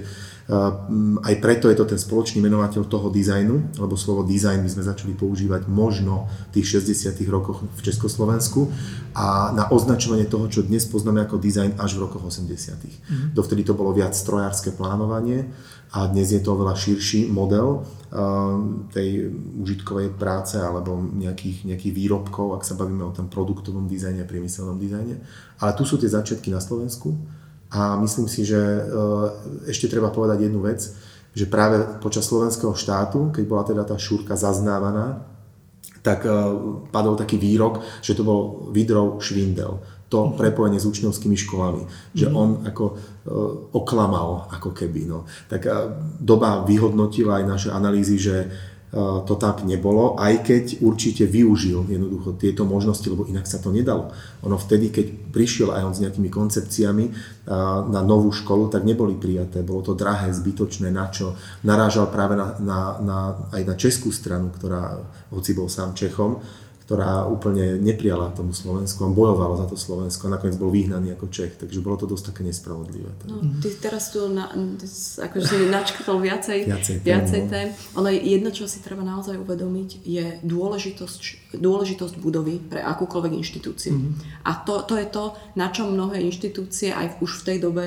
[1.22, 5.14] aj preto je to ten spoločný menovateľ toho dizajnu, lebo slovo dizajn by sme začali
[5.14, 8.72] používať možno v tých 60 rokoch v Československu
[9.12, 12.48] a na označovanie toho, čo dnes poznáme ako dizajn až v rokoch 80.
[12.48, 13.36] Mm-hmm.
[13.36, 15.52] Dovtedy to bolo viac strojárske plánovanie
[15.92, 17.84] a dnes je to oveľa širší model
[18.96, 24.30] tej užitkovej práce alebo nejakých, nejakých výrobkov, ak sa bavíme o tom produktovom dizajne a
[24.30, 25.20] priemyselnom dizajne.
[25.60, 27.20] Ale tu sú tie začiatky na Slovensku
[27.70, 28.82] a myslím si, že e,
[29.70, 30.82] ešte treba povedať jednu vec,
[31.38, 35.29] že práve počas slovenského štátu, keď bola teda tá šúrka zaznávaná,
[36.02, 36.32] tak e,
[36.92, 39.80] padol taký výrok, že to bol Vidrov švindel.
[40.10, 40.42] To mhm.
[40.42, 41.84] prepojenie s učňovskými školami.
[42.18, 42.36] Že mhm.
[42.36, 42.94] on ako e,
[43.76, 45.06] oklamal, ako keby.
[45.06, 45.30] No.
[45.50, 45.66] Tak
[46.20, 48.36] doba vyhodnotila aj naše analýzy, že
[48.98, 54.10] to tak nebolo, aj keď určite využil jednoducho tieto možnosti, lebo inak sa to nedalo.
[54.42, 57.06] Ono vtedy, keď prišiel aj on s nejakými koncepciami
[57.86, 59.62] na novú školu, tak neboli prijaté.
[59.62, 61.38] Bolo to drahé, zbytočné, na čo.
[61.62, 63.20] Narážal práve na, na, na,
[63.54, 64.98] aj na českú stranu, ktorá,
[65.30, 66.42] hoci bol sám Čechom,
[66.90, 71.30] ktorá úplne neprijala tomu Slovensku, on bojoval za to Slovensko a nakoniec bol vyhnaný ako
[71.30, 73.14] Čech, takže bolo to dosť také nespravodlivé.
[73.30, 74.50] No, ty teraz tu na,
[75.22, 77.50] akože načkrtol viacej, viacej, viacej no.
[77.54, 77.70] tém.
[77.94, 83.94] Ale jedno, čo si treba naozaj uvedomiť, je dôležitosť, dôležitosť budovy pre akúkoľvek inštitúciu.
[83.94, 84.50] Mm-hmm.
[84.50, 87.86] A to, to je to, na čom mnohé inštitúcie aj už v tej dobe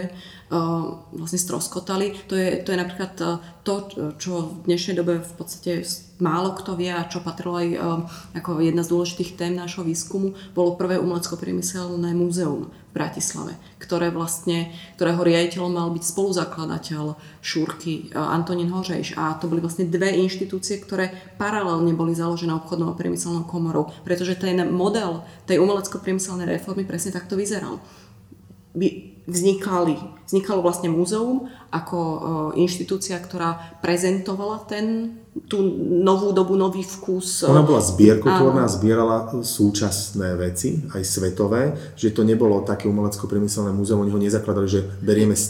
[1.17, 2.13] vlastne stroskotali.
[2.29, 3.13] To je, to je napríklad
[3.65, 3.75] to,
[4.21, 5.81] čo v dnešnej dobe v podstate
[6.21, 7.69] málo kto vie a čo patrilo aj
[8.37, 14.71] ako jedna z dôležitých tém nášho výskumu, bolo prvé umelecko-priemyselné múzeum v Bratislave, ktoré vlastne,
[15.01, 19.17] ktorého riaditeľom mal byť spoluzakladateľ Šúrky Antonín Hořejš.
[19.17, 21.11] A to boli vlastne dve inštitúcie, ktoré
[21.41, 27.35] paralelne boli založené obchodnou a priemyselnou komorou, pretože ten model tej umelecko-priemyselnej reformy presne takto
[27.35, 27.81] vyzeral
[29.27, 29.95] vznikali,
[30.27, 32.19] vznikalo vlastne múzeum ako e,
[32.61, 35.63] inštitúcia, ktorá prezentovala ten, tú
[36.03, 37.47] novú dobu, nový vkus.
[37.47, 44.13] Ona bola zbierkotvorná, zbierala súčasné veci, aj svetové, že to nebolo také umelecko-priemyselné múzeum, oni
[44.13, 45.43] ho nezakladali, že berieme e,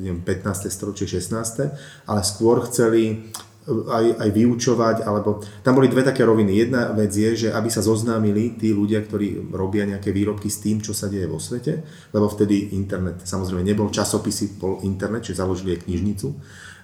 [0.00, 0.72] neviem, 15.
[0.72, 2.08] storočie, 16.
[2.08, 3.28] ale skôr chceli
[3.68, 6.64] aj, aj vyučovať, alebo tam boli dve také roviny.
[6.64, 10.80] Jedna vec je, že aby sa zoznámili tí ľudia, ktorí robia nejaké výrobky s tým,
[10.80, 15.76] čo sa deje vo svete, lebo vtedy internet samozrejme nebol, časopisy bol internet, čiže založili
[15.76, 16.28] aj knižnicu,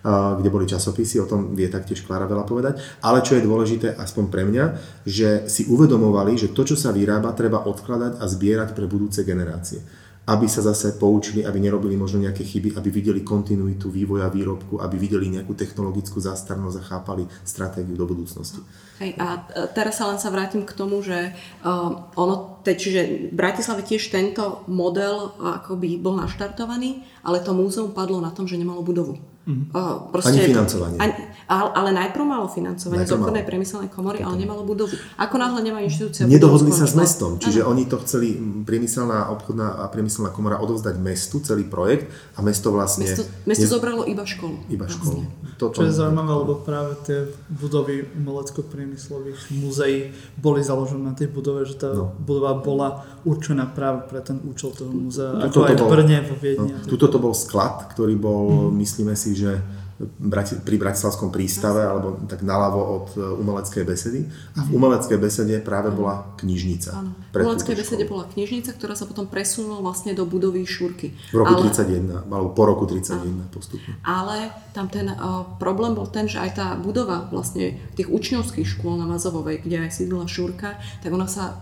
[0.06, 2.78] kde boli časopisy, o tom vie taktiež Klára veľa povedať.
[3.02, 4.64] Ale čo je dôležité, aspoň pre mňa,
[5.02, 9.82] že si uvedomovali, že to, čo sa vyrába, treba odkladať a zbierať pre budúce generácie
[10.26, 14.98] aby sa zase poučili, aby nerobili možno nejaké chyby, aby videli kontinuitu vývoja výrobku, aby
[14.98, 18.58] videli nejakú technologickú zastarnosť a chápali stratégiu do budúcnosti.
[18.98, 21.30] Hej, a teraz sa len sa vrátim k tomu, že
[21.62, 27.54] uh, ono, te, čiže v Bratislave tiež tento model uh, akoby bol naštartovaný, ale to
[27.54, 29.35] múzeum padlo na tom, že nemalo budovu.
[29.46, 30.10] Mm-hmm.
[30.10, 30.98] Proste, ani financovanie.
[30.98, 31.14] Ani,
[31.46, 34.98] ale, ale najprv malo financovanie z obchodnej priemyselnej komory, ale nemalo budovy.
[35.22, 36.26] Ako náhle nemá inštitúcia...
[36.26, 37.78] Nedohodli sa s mestom, čiže ano.
[37.78, 38.34] oni to chceli,
[38.66, 43.06] priemyselná obchodná a priemyselná komora odovzdať mestu celý projekt a mesto vlastne...
[43.06, 43.70] Mesto, mesto ne...
[43.70, 44.66] zobralo iba školu.
[44.66, 45.22] Iba školu.
[45.22, 45.54] Vlastne.
[45.56, 45.78] Toto...
[45.78, 51.78] Čo je zaujímavé, lebo práve tie budovy umelecko-priemyslových muzeí boli založené na tej budove, že
[51.78, 52.12] tá no.
[52.18, 56.74] budova bola určená práve pre ten účel toho muzea, ako aj v Brne, vo Viedni.
[56.76, 58.76] No, tuto to bol sklad, ktorý bol, mm.
[58.82, 59.50] myslíme si, že
[59.96, 64.28] pri Bratislavskom prístave alebo tak naľavo od e, umeleckej besedy.
[64.52, 66.90] A v umeleckej besede práve bola knižnica.
[66.92, 67.16] Áno.
[67.32, 71.16] V umeleckej besede bola knižnica, ktorá sa potom presunula vlastne do budovy Šúrky.
[71.32, 71.72] V roku Ale...
[71.72, 73.48] 31, alebo po roku 31 Áno.
[73.48, 73.96] postupne.
[74.04, 79.00] Ale tam ten uh, problém bol ten, že aj tá budova vlastne tých učňovských škôl
[79.00, 81.56] na Mazovovej, kde aj sídla Šúrka, tak ona sa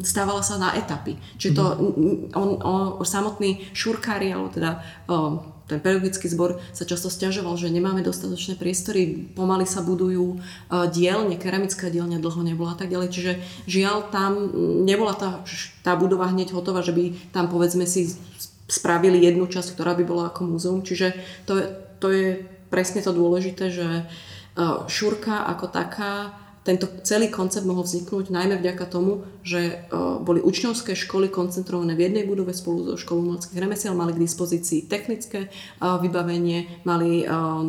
[0.00, 1.20] stávala sa na etapy.
[1.36, 2.32] Čiže to, mhm.
[2.32, 4.80] on, on, on samotný šurkári, alebo teda
[5.12, 10.88] uh, ten pedagogický zbor sa často stiažoval, že nemáme dostatočné priestory, pomaly sa budujú uh,
[10.88, 13.08] dielne, keramická dielňa dlho nebola a tak ďalej.
[13.12, 13.32] Čiže
[13.68, 14.48] žiaľ, tam
[14.88, 15.44] nebola tá,
[15.84, 18.16] tá budova hneď hotová, že by tam povedzme si
[18.64, 20.80] spravili jednu časť, ktorá by bola ako múzeum.
[20.80, 21.12] Čiže
[21.44, 21.60] to,
[22.00, 22.28] to je
[22.72, 26.32] presne to dôležité, že uh, šurka ako taká
[26.68, 32.12] tento celý koncept mohol vzniknúť najmä vďaka tomu, že uh, boli učňovské školy koncentrované v
[32.12, 37.64] jednej budove spolu so školou umeleckých remesiel, mali k dispozícii technické uh, vybavenie, mali uh,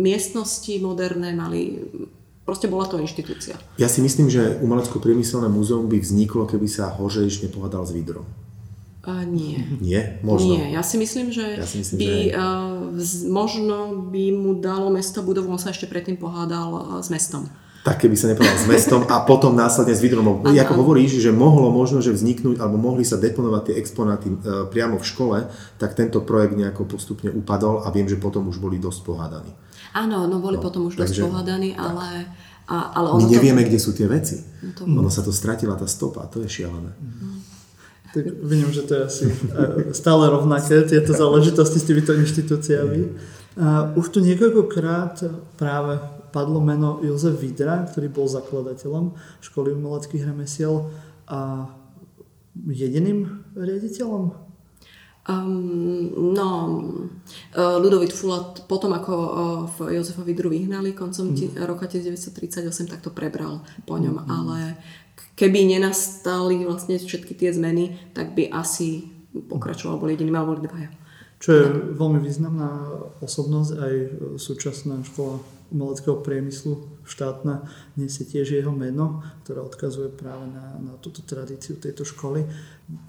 [0.00, 1.84] miestnosti moderné, mali
[2.48, 3.60] Proste bola to inštitúcia.
[3.76, 8.24] Ja si myslím, že umelecko-priemyselné múzeum by vzniklo, keby sa Hořejš nepohádal s Vidrom.
[9.04, 9.60] Uh, nie.
[9.84, 10.16] Nie?
[10.24, 10.56] Možno.
[10.56, 12.16] Nie, ja si myslím, že ja si myslím, by, že...
[12.32, 17.52] uh, možno by mu dalo mesto budovu, on sa ešte predtým pohádal uh, s mestom
[17.86, 20.44] tak keby sa nepovedal s mestom a potom následne s Vidromom.
[20.44, 24.36] Ako hovoríš, že mohlo možno, že vzniknúť alebo mohli sa deponovať tie exponáty e,
[24.68, 25.38] priamo v škole,
[25.80, 29.52] tak tento projekt nejako postupne upadol a viem, že potom už boli dosť pohádaní.
[29.94, 32.28] Áno, no boli no, potom už takže, dosť pohádaní, ale...
[32.68, 33.72] A, ale ono My nevieme, to...
[33.72, 34.44] kde sú tie veci.
[34.60, 34.82] No to...
[34.84, 36.92] Ono sa to stratila tá stopa, to je šialené.
[37.00, 37.40] Mm.
[38.12, 39.34] Tak vidím, že to je asi e,
[39.96, 43.00] stále rovnaké, tieto záležitosti s týmito inštitúciami.
[43.98, 45.18] Už tu niekoľkokrát
[45.58, 45.98] práve
[46.30, 50.88] padlo meno Jozef Vidra, ktorý bol zakladateľom školy umeleckých remesiel
[51.28, 51.70] a
[52.66, 54.48] jediným riaditeľom?
[55.28, 56.48] Um, no,
[57.52, 59.14] uh, Ludovit Fulat potom ako
[59.76, 61.68] v Jozefa Vidru vyhnali koncom mm.
[61.68, 64.28] roka 1938, tak to prebral po ňom, mm.
[64.32, 64.80] ale
[65.36, 70.90] keby nenastali vlastne všetky tie zmeny, tak by asi pokračoval, bol jediný, alebo boli dvaja.
[71.38, 71.64] Čo je
[71.94, 72.88] veľmi významná
[73.20, 73.94] osobnosť, aj
[74.40, 81.20] súčasná škola umeleckého priemyslu štátna nesie tiež jeho meno, ktoré odkazuje práve na, na túto
[81.24, 82.48] tradíciu tejto školy.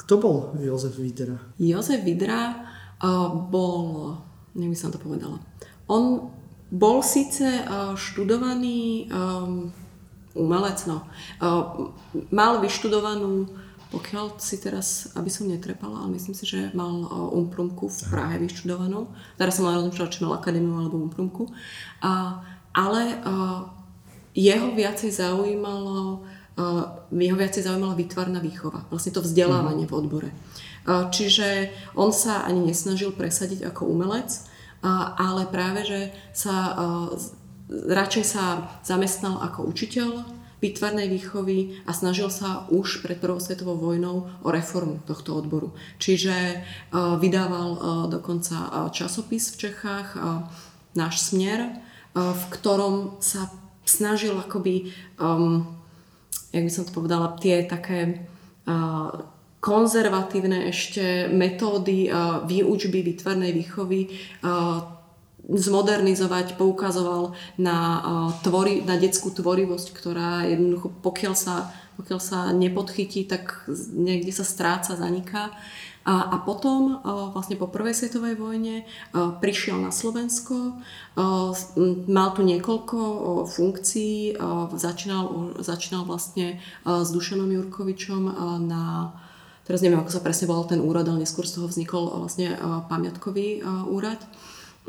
[0.03, 1.39] Kto bol Jozef Vidra?
[1.55, 2.55] Jozef Vidra
[2.99, 4.15] uh, bol,
[4.55, 5.39] neviem som to povedala,
[5.87, 6.31] on
[6.69, 9.73] bol síce uh, študovaný um,
[10.37, 11.03] umelec, no.
[12.29, 13.49] Mal vyštudovanú
[13.89, 19.09] pokiaľ si teraz, aby som netrepala, ale myslím si, že mal umprumku v Prahe vyštudovanú.
[19.35, 21.49] Teraz som len či mal akadémiu alebo umprumku.
[22.05, 22.37] A,
[22.73, 23.65] ale uh,
[24.37, 26.23] jeho viacej zaujímalo
[27.07, 29.95] jeho viacej zaujímala výtvarná výchova, vlastne to vzdelávanie uh-huh.
[29.95, 30.29] v odbore.
[30.89, 34.43] Čiže on sa ani nesnažil presadiť ako umelec,
[35.15, 36.01] ale práve, že
[36.33, 36.75] sa
[37.69, 38.43] radšej sa
[38.81, 40.25] zamestnal ako učiteľ
[40.59, 45.71] výtvarnej výchovy a snažil sa už pred prvou svetovou vojnou o reformu tohto odboru.
[45.97, 47.79] Čiže uh, vydával uh,
[48.11, 50.07] dokonca uh, časopis v Čechách,
[50.97, 51.79] náš smer,
[52.17, 53.47] v ktorom sa
[53.85, 54.89] snažil akoby,
[55.21, 55.63] um,
[56.49, 58.25] jak by som to povedala, tie také
[59.61, 62.09] konzervatívne ešte metódy
[62.49, 64.09] výučby výtvarnej výchovy
[65.49, 67.77] zmodernizovať, poukazoval na,
[68.45, 74.93] tvori, na detskú tvorivosť, ktorá jednoducho, pokiaľ sa, pokiaľ sa nepodchytí, tak niekde sa stráca,
[74.93, 75.49] zaniká.
[76.07, 80.79] A, a potom vlastne po prvej svetovej vojne prišiel na Slovensko,
[82.07, 82.97] mal tu niekoľko
[83.45, 84.39] funkcií,
[84.73, 88.21] začínal, začínal vlastne s Dušanom Jurkovičom
[88.65, 89.13] na
[89.69, 92.57] teraz neviem, ako sa presne volal ten úrad, ale neskôr z toho vznikol vlastne
[92.89, 94.17] pamiatkový úrad.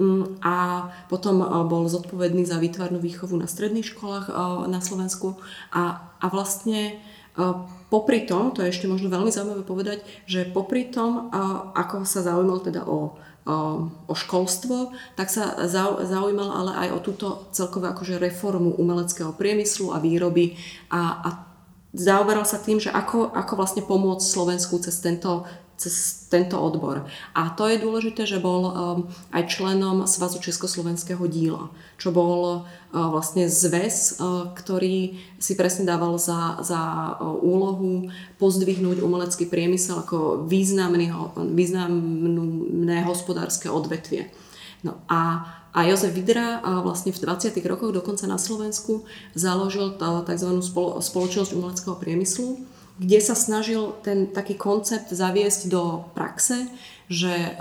[0.01, 4.33] Mm, a potom bol zodpovedný za výtvarnú výchovu na stredných školách
[4.65, 5.37] na Slovensku.
[5.77, 6.97] A, a vlastne
[7.93, 11.29] popri tom, to je ešte možno veľmi zaujímavé povedať, že popri tom,
[11.77, 13.21] ako sa zaujímal teda o,
[14.09, 15.69] o školstvo, tak sa
[16.09, 20.57] zaujímal ale aj o túto celkové akože reformu umeleckého priemyslu a výroby.
[20.89, 21.29] A, a
[21.93, 25.45] zaoberal sa tým, že ako, ako vlastne pomôcť Slovensku cez tento
[25.81, 27.09] cez tento odbor.
[27.33, 28.73] A to je dôležité, že bol um,
[29.33, 36.21] aj členom Svazu Československého díla, čo bol uh, vlastne zväz, uh, ktorý si presne dával
[36.21, 41.09] za, za uh, úlohu pozdvihnúť umelecký priemysel ako významný,
[41.57, 44.29] významné hospodárske odvetvie.
[44.85, 47.55] No a a Jozef Vidra vlastne v 20.
[47.63, 49.07] rokoch dokonca na Slovensku
[49.39, 50.51] založil tzv.
[50.99, 52.59] spoločnosť umeleckého priemyslu,
[53.01, 56.69] kde sa snažil ten taký koncept zaviesť do praxe,
[57.09, 57.53] že e,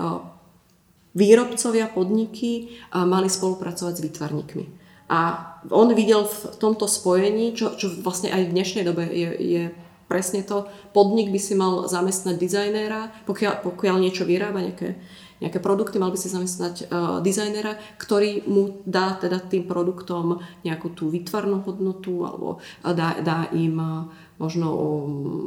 [1.16, 2.64] výrobcovia, podniky e,
[3.08, 4.64] mali spolupracovať s výtvarníkmi.
[5.08, 9.62] A on videl v tomto spojení, čo, čo vlastne aj v dnešnej dobe je, je
[10.06, 14.98] presne to, podnik by si mal zamestnať dizajnéra, pokiaľ, pokiaľ niečo vyrába, nejaké,
[15.38, 20.94] nejaké produkty, mal by si zamestnať uh, dizajnera, ktorý mu dá teda tým produktom nejakú
[20.94, 24.80] tú výtvarnú hodnotu alebo dá, dá im uh, možno um,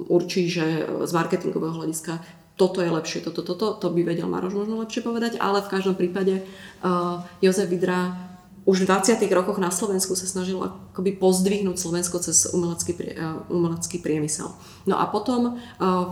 [0.06, 2.22] určí, že z marketingového hľadiska
[2.54, 5.98] toto je lepšie, toto, toto, to by vedel Maroš možno lepšie povedať, ale v každom
[5.98, 6.46] prípade
[6.86, 8.14] uh, Jozef Vidra
[8.64, 9.20] už v 20.
[9.36, 14.54] rokoch na Slovensku sa snažil akoby pozdvihnúť Slovensko cez umelecký, uh, umelecký priemysel.
[14.86, 15.58] No a potom uh,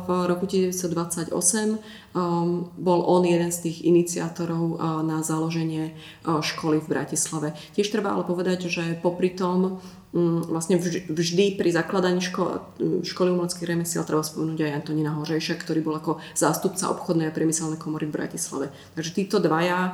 [0.03, 5.93] v roku 1928 um, bol on jeden z tých iniciátorov uh, na založenie
[6.25, 7.53] školy v Bratislave.
[7.77, 9.77] Tiež treba ale povedať, že popri tom
[10.13, 10.75] vlastne
[11.07, 15.95] vždy pri zakladaní ško- mm, školy umeleckých remesiel treba spomenúť aj Antonína Hořejša, ktorý bol
[15.95, 18.75] ako zástupca obchodnej a priemyselnej komory v Bratislave.
[18.99, 19.91] Takže títo dvaja e,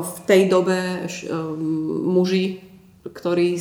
[0.00, 1.28] v tej dobe e,
[2.08, 2.68] muži
[3.12, 3.58] ktorí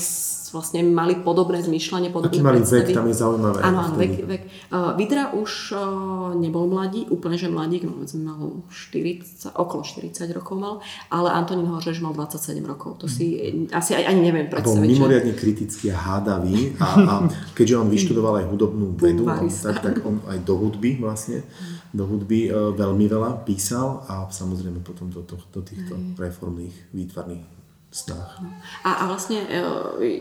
[0.57, 3.61] vlastne mali podobné zmyšľanie, podobné Aký mali vek, tam je zaujímavé.
[3.61, 4.13] Áno, áno, vek.
[4.25, 4.43] vek.
[4.73, 10.57] Uh, Vidra už uh, nebol mladý, úplne že mladík, no, mal 40, okolo 40 rokov
[10.57, 10.75] mal,
[11.13, 12.97] ale Antonín Hořeš mal 27 rokov.
[13.01, 13.77] To si mm.
[13.77, 14.81] asi aj, ani neviem predstaviť.
[14.81, 15.39] Bol mimoriadne že...
[15.39, 17.13] kritický a hádavý a, a
[17.53, 19.29] keďže on vyštudoval aj hudobnú vedu,
[19.61, 21.45] tak, tak on aj do hudby vlastne,
[21.93, 27.57] do hudby uh, veľmi veľa písal a samozrejme potom do, do, do týchto reformných výtvarných
[27.91, 28.43] snách.
[28.84, 29.47] A, a vlastne e,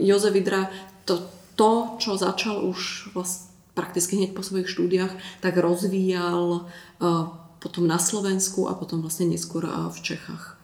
[0.03, 0.71] Jozef Vidra
[1.07, 1.23] to,
[1.55, 5.13] to, čo začal už vlastne prakticky hneď po svojich štúdiách,
[5.45, 7.29] tak rozvíjal uh,
[7.61, 10.57] potom na Slovensku a potom vlastne neskôr uh, v Čechách.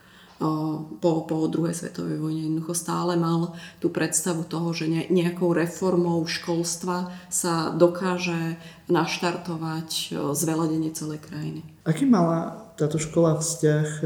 [0.98, 6.18] Po, po druhej svetovej vojne jednoducho stále mal tú predstavu toho, že ne, nejakou reformou
[6.26, 8.58] školstva sa dokáže
[8.90, 11.62] naštartovať zveladenie celej krajiny.
[11.86, 14.04] Aký mala táto škola vzťah e,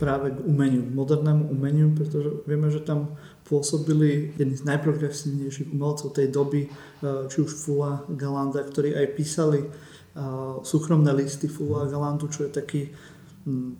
[0.00, 6.32] práve k umeniu, modernému umeniu, pretože vieme, že tam pôsobili jedni z najprogresívnejších umelcov tej
[6.32, 6.68] doby, e,
[7.28, 9.68] či už Fula, Galanda, ktorí aj písali e,
[10.64, 12.82] súkromné listy Fula Galandu, čo je taký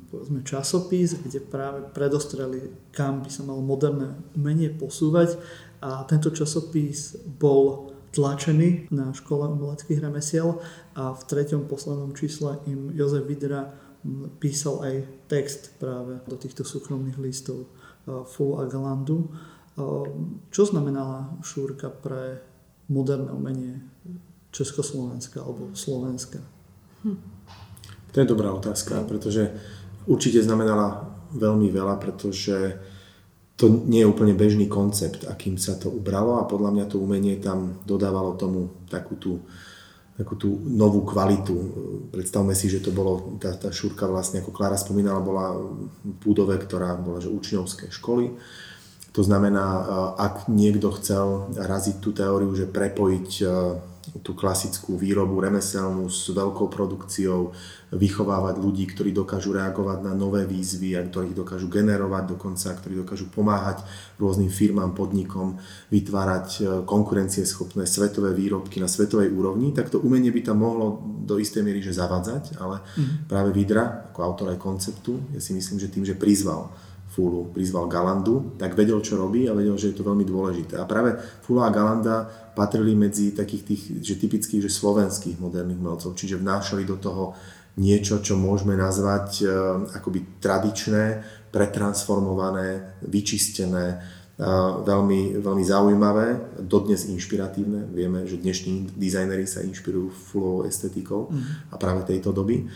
[0.09, 5.37] povedzme, časopis, kde práve predostreli, kam by sa malo moderné umenie posúvať.
[5.85, 10.59] A tento časopis bol tlačený na škole umeleckých remesiel
[10.99, 13.71] a v treťom poslednom čísle im Jozef Vidra
[14.41, 14.95] písal aj
[15.29, 17.69] text práve do týchto súkromných listov
[18.07, 19.29] Fu a Galandu.
[20.51, 22.41] Čo znamenala Šúrka pre
[22.89, 23.81] moderné umenie
[24.51, 26.43] Československa alebo Slovenska?
[27.07, 27.19] Hm.
[28.11, 29.55] To je dobrá otázka, pretože
[30.11, 32.75] určite znamenala veľmi veľa, pretože
[33.55, 37.37] to nie je úplne bežný koncept, akým sa to ubralo a podľa mňa to umenie
[37.39, 39.33] tam dodávalo tomu takú tú
[40.21, 41.57] takú tú novú kvalitu.
[42.13, 45.89] Predstavme si, že to bolo, tá, tá šúrka vlastne, ako Klára spomínala, bola v
[46.21, 48.37] budove, ktorá bola že učňovské školy.
[49.17, 49.65] To znamená,
[50.21, 53.29] ak niekto chcel raziť tú teóriu, že prepojiť
[54.19, 57.55] tú klasickú výrobu remeselnú s veľkou produkciou,
[57.91, 63.27] vychovávať ľudí, ktorí dokážu reagovať na nové výzvy a ktorých dokážu generovať dokonca, ktorí dokážu
[63.31, 63.83] pomáhať
[64.19, 65.59] rôznym firmám, podnikom,
[65.91, 71.43] vytvárať e, konkurencieschopné svetové výrobky na svetovej úrovni, tak to umenie by tam mohlo do
[71.43, 73.27] istej miery že zavadzať, ale mm-hmm.
[73.27, 76.71] práve Vidra, ako autor aj konceptu, ja si myslím, že tým, že prizval
[77.11, 80.79] Fulu, prizval Galandu, tak vedel, čo robí a vedel, že je to veľmi dôležité.
[80.79, 86.15] A práve Fula a Galanda patrili medzi takých tých, že typických, že slovenských moderných umelcov,
[86.15, 87.35] čiže vnášali do toho
[87.83, 89.45] niečo, čo môžeme nazvať e,
[89.99, 91.05] akoby tradičné,
[91.51, 94.47] pretransformované, vyčistené, e,
[94.87, 96.27] veľmi, veľmi zaujímavé,
[96.63, 97.91] dodnes inšpiratívne.
[97.91, 101.75] Vieme, že dnešní dizajneri sa inšpirujú fulovou estetikou mm.
[101.75, 102.71] a práve tejto doby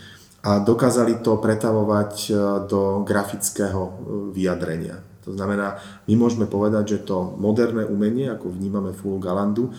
[0.45, 2.31] a dokázali to pretavovať e,
[2.69, 3.91] do grafického e,
[4.37, 5.01] vyjadrenia.
[5.25, 9.71] To znamená, my môžeme povedať, že to moderné umenie, ako vnímame Full Galandu, e,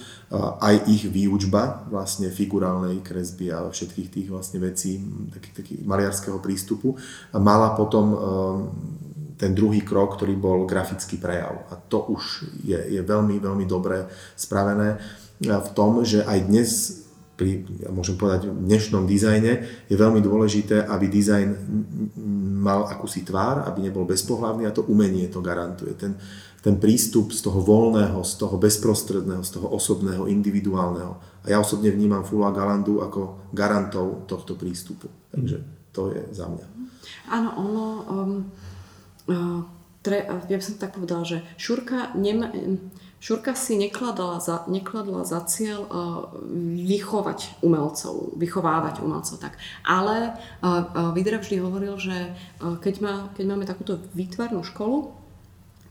[0.58, 4.98] aj ich výučba vlastne figurálnej kresby a všetkých tých vlastne vecí,
[5.30, 6.98] takých, takých maliarského prístupu,
[7.38, 8.18] mala potom
[9.36, 11.68] ten druhý krok, ktorý bol grafický prejav.
[11.68, 14.96] A to už je, je veľmi, veľmi dobre spravené
[15.44, 16.68] v tom, že aj dnes
[17.36, 19.52] pri, ja môžem povedať, v dnešnom dizajne
[19.86, 21.48] je veľmi dôležité, aby dizajn
[22.64, 25.92] mal akúsi tvár, aby nebol bezpohlavný a to umenie to garantuje.
[26.00, 26.16] Ten,
[26.64, 31.44] ten prístup z toho voľného, z toho bezprostredného, z toho osobného, individuálneho.
[31.44, 35.06] A ja osobne vnímam Fula Galandu ako garantov tohto prístupu.
[35.30, 35.60] Takže
[35.92, 36.66] to je za mňa.
[37.30, 37.84] Áno, ono...
[38.08, 38.32] Um,
[39.28, 39.60] uh,
[40.06, 42.54] tre, ja by som tak povedala, že Šurka nema,
[43.16, 45.90] Šurka si nekladala za, nekladla za cieľ uh,
[46.76, 49.56] vychovať umelcov, vychovávať umelcov tak.
[49.82, 55.16] Ale uh, uh, Vidra vždy hovoril, že uh, keď, má, keď máme takúto výtvarnú školu,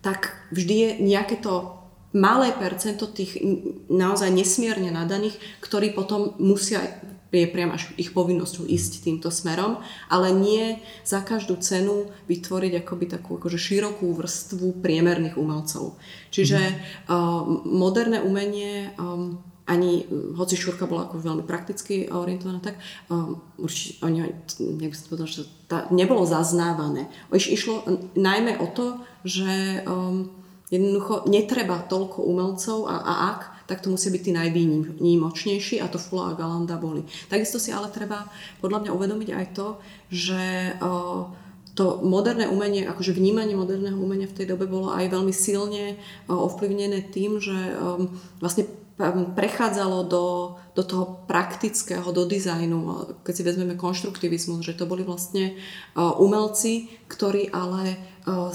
[0.05, 1.82] tak vždy je nejaké to
[2.15, 3.41] malé percento tých
[3.91, 6.80] naozaj nesmierne nadaných, ktorí potom musia
[7.43, 13.05] je priam až ich povinnosťou ísť týmto smerom, ale nie za každú cenu vytvoriť akoby
[13.11, 15.99] takú akože širokú vrstvu priemerných umelcov.
[16.31, 16.75] Čiže mm.
[17.11, 20.05] uh, moderné umenie um, ani,
[20.38, 22.77] hoci Šurka bola ako veľmi prakticky orientovaná, tak
[23.09, 24.29] um, určite, oni,
[24.77, 27.09] by som povedal, že tá, nebolo zaznávané.
[27.33, 27.75] Iš, išlo
[28.13, 30.29] najmä o to, že um,
[30.69, 35.97] jednoducho netreba toľko umelcov a, a ak, tak to musia byť tí najvýnimočnejší a to
[35.97, 37.01] Fula a Galanda boli.
[37.28, 38.30] Takisto si ale treba
[38.61, 39.68] podľa mňa uvedomiť aj to,
[40.13, 40.43] že
[41.76, 45.99] to moderné umenie, akože vnímanie moderného umenia v tej dobe bolo aj veľmi silne
[46.32, 47.57] ovplyvnené tým, že
[48.39, 48.70] vlastne
[49.36, 53.20] prechádzalo do, do toho praktického, do dizajnu.
[53.28, 55.59] Keď si vezmeme konštruktivizmus, že to boli vlastne
[55.99, 57.99] umelci, ktorí ale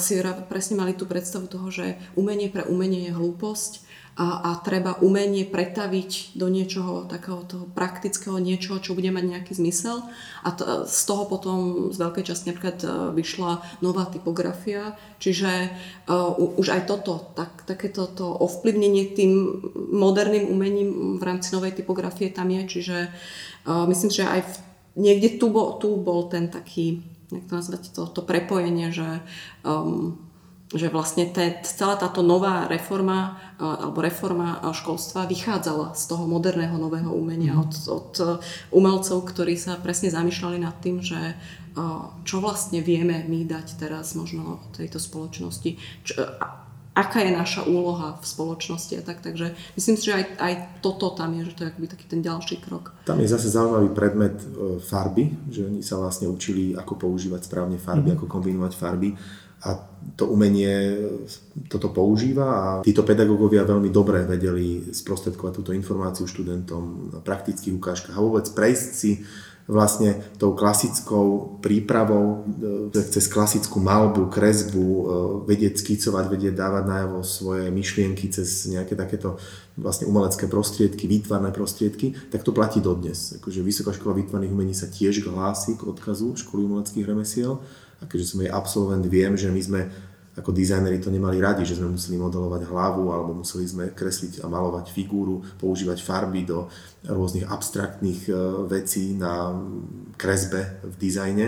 [0.00, 0.16] si
[0.48, 3.84] presne mali tú predstavu toho, že umenie pre umenie je hlúposť
[4.20, 9.56] a, a treba umenie pretaviť do niečoho takého toho praktického, niečoho, čo bude mať nejaký
[9.56, 10.04] zmysel.
[10.44, 15.72] A to, z toho potom z veľkej časti napríklad e, vyšla nová typografia, čiže
[16.08, 19.60] uh, už aj toto, tak, takéto to ovplyvnenie tým
[19.92, 24.52] moderným umením v rámci novej typografie tam je, čiže uh, myslím, že aj v,
[25.00, 29.20] niekde tu bol, tu bol ten taký, jak to nazvať, to, to prepojenie, že
[29.64, 30.29] um,
[30.70, 37.12] že vlastne te, celá táto nová reforma alebo reforma školstva vychádzala z toho moderného nového
[37.12, 37.60] umenia mhm.
[37.60, 38.24] od, od e,
[38.72, 41.36] umelcov, ktorí sa presne zamýšľali nad tým, že
[42.26, 46.18] čo vlastne vieme my dať teraz možno tejto spoločnosti, čo,
[46.90, 49.22] aká je naša úloha v spoločnosti a tak.
[49.22, 52.20] Takže myslím si, že aj, aj toto tam je, že to je akoby taký ten
[52.20, 52.90] ďalší krok.
[53.06, 57.78] Tam je zase zaujímavý predmet e, farby, že oni sa vlastne učili, ako používať správne
[57.78, 58.16] farby, mm.
[58.18, 59.14] ako kombinovať farby
[59.61, 59.76] a
[60.16, 60.96] to umenie
[61.68, 68.16] toto používa a títo pedagógovia veľmi dobre vedeli sprostredkovať túto informáciu študentom na praktických ukážkach
[68.16, 69.20] a vôbec prejsť si
[69.70, 72.42] vlastne tou klasickou prípravou
[72.90, 75.02] e, cez klasickú malbu, kresbu, e,
[75.46, 79.38] vedieť skicovať, vedieť dávať najavo svoje myšlienky cez nejaké takéto
[79.78, 83.38] vlastne umelecké prostriedky, výtvarné prostriedky, tak to platí dodnes.
[83.38, 87.62] Akože Vysoká škola výtvarných umení sa tiež hlási k odkazu školy umeleckých remesiel
[88.01, 89.80] a keďže som jej absolvent, viem, že my sme
[90.40, 94.48] ako dizajneri to nemali radi, že sme museli modelovať hlavu alebo museli sme kresliť a
[94.48, 96.70] malovať figúru, používať farby do
[97.05, 98.32] rôznych abstraktných e,
[98.70, 99.53] vecí na
[100.16, 101.46] kresbe v dizajne.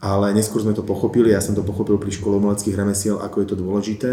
[0.00, 3.48] Ale neskôr sme to pochopili, ja som to pochopil pri škole umeleckých remesiel, ako je
[3.48, 4.12] to dôležité,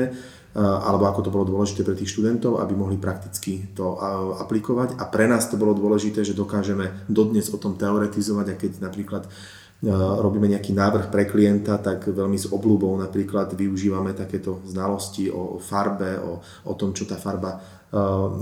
[0.56, 3.98] alebo ako to bolo dôležité pre tých študentov, aby mohli prakticky to
[4.38, 4.96] aplikovať.
[5.02, 9.28] A pre nás to bolo dôležité, že dokážeme dodnes o tom teoretizovať a keď napríklad
[9.84, 16.16] robíme nejaký návrh pre klienta, tak veľmi s obľúbou napríklad využívame takéto znalosti o farbe,
[16.24, 17.60] o, o tom, čo tá farba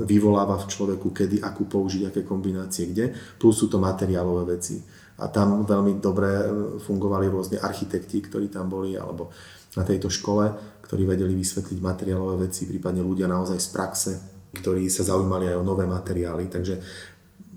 [0.07, 3.11] vyvoláva v človeku, kedy, akú použiť, aké kombinácie, kde.
[3.35, 4.79] Plus sú to materiálové veci.
[5.21, 6.45] A tam veľmi dobre e,
[6.79, 9.29] fungovali rôzne architekti, ktorí tam boli, alebo
[9.75, 10.47] na tejto škole,
[10.87, 14.11] ktorí vedeli vysvetliť materiálové veci, prípadne ľudia naozaj z praxe,
[14.55, 16.47] ktorí sa zaujímali aj o nové materiály.
[16.47, 16.75] Takže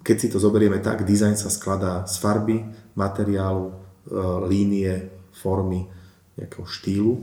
[0.03, 2.59] keď si to zoberieme tak, dizajn sa skladá z farby,
[2.95, 3.75] materiálu, e,
[4.49, 5.87] línie, formy,
[6.39, 7.15] nejakého štýlu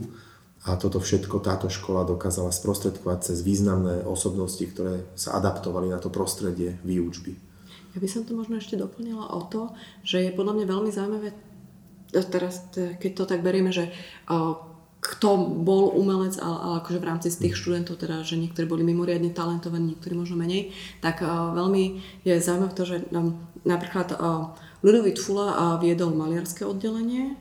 [0.62, 6.08] a toto všetko táto škola dokázala sprostredkovať cez významné osobnosti, ktoré sa adaptovali na to
[6.08, 7.34] prostredie výučby.
[7.92, 11.28] Ja by som to možno ešte doplnila o to, že je podľa mňa veľmi zaujímavé,
[12.14, 13.92] teraz keď to tak berieme, že
[15.02, 15.28] kto
[15.66, 19.92] bol umelec, ale, akože v rámci z tých študentov, teda, že niektorí boli mimoriadne talentovaní,
[19.92, 20.70] niektorí možno menej,
[21.02, 23.34] tak veľmi je zaujímavé to, že um,
[23.66, 24.14] napríklad
[24.82, 27.38] Ludovít Fula viedol maliarské oddelenie,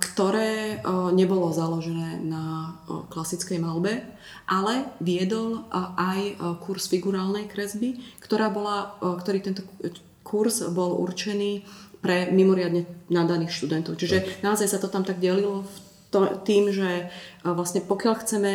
[0.00, 0.80] ktoré
[1.12, 2.76] nebolo založené na
[3.12, 4.04] klasickej malbe,
[4.44, 9.64] ale viedol aj kurz figurálnej kresby, ktorá bola, ktorý tento
[10.24, 11.64] kurz bol určený
[12.04, 13.96] pre mimoriadne nadaných študentov.
[13.96, 15.74] Čiže naozaj sa to tam tak delilo v
[16.12, 17.10] to, tým, že
[17.42, 18.52] vlastne pokiaľ chceme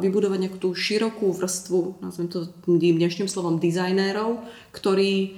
[0.00, 4.40] vybudovať nejakú tú širokú vrstvu, nazvem to dnešným slovom dizajnérov,
[4.72, 5.36] ktorí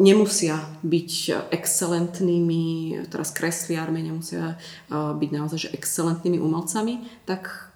[0.00, 1.12] nemusia byť
[1.52, 2.64] excelentnými,
[3.12, 4.56] teraz kresliármi, nemusia
[4.92, 7.68] byť naozaj že excelentnými umelcami, tak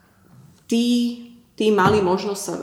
[0.64, 1.20] tí,
[1.52, 2.56] tí mali možnosť sa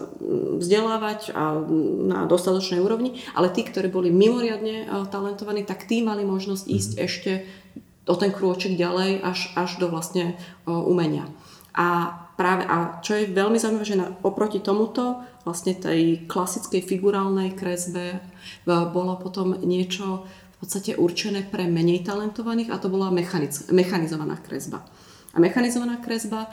[0.58, 1.62] vzdelávať a
[2.10, 7.06] na dostatočnej úrovni, ale tí, ktorí boli mimoriadne talentovaní, tak tí mali možnosť ísť mm-hmm.
[7.06, 7.32] ešte
[8.10, 11.30] o ten krôčik ďalej až, až do vlastne umenia.
[11.78, 17.52] A práve, a čo je veľmi zaujímavé, že na, oproti tomuto, vlastne tej klasickej figurálnej
[17.52, 18.24] kresbe
[18.64, 24.88] bolo potom niečo v podstate určené pre menej talentovaných a to bola mechaniz, mechanizovaná kresba.
[25.36, 26.48] A mechanizovaná kresba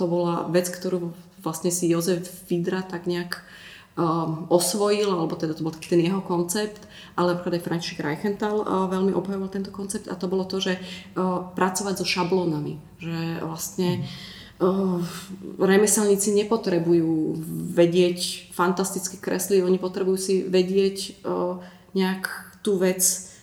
[0.00, 1.12] to bola vec, ktorú
[1.44, 3.42] vlastne si Jozef Vidra tak nejak
[3.98, 6.86] um, osvojil, alebo teda to bol ten jeho koncept,
[7.18, 10.78] ale napríklad aj František Reichenthal uh, veľmi obhajoval tento koncept a to bolo to, že
[10.78, 14.41] uh, pracovať so šablónami, že vlastne uh,
[15.58, 17.36] remeselníci nepotrebujú
[17.74, 21.58] vedieť fantasticky kresliť, oni potrebujú si vedieť uh,
[21.98, 22.30] nejak
[22.62, 23.02] tú vec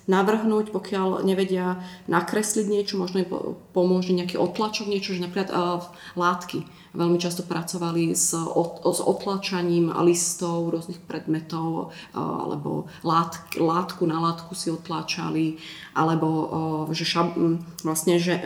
[0.10, 3.30] navrhnúť, pokiaľ nevedia nakresliť niečo, možno im
[3.76, 5.86] pomôže nejaký otlačok, niečo, že napríklad uh,
[6.18, 14.58] látky Veľmi často pracovali s, od, otlačaním listov rôznych predmetov alebo lát, látku na látku
[14.58, 15.62] si otláčali
[15.94, 16.50] alebo
[16.90, 17.38] že šab,
[17.86, 18.42] vlastne, že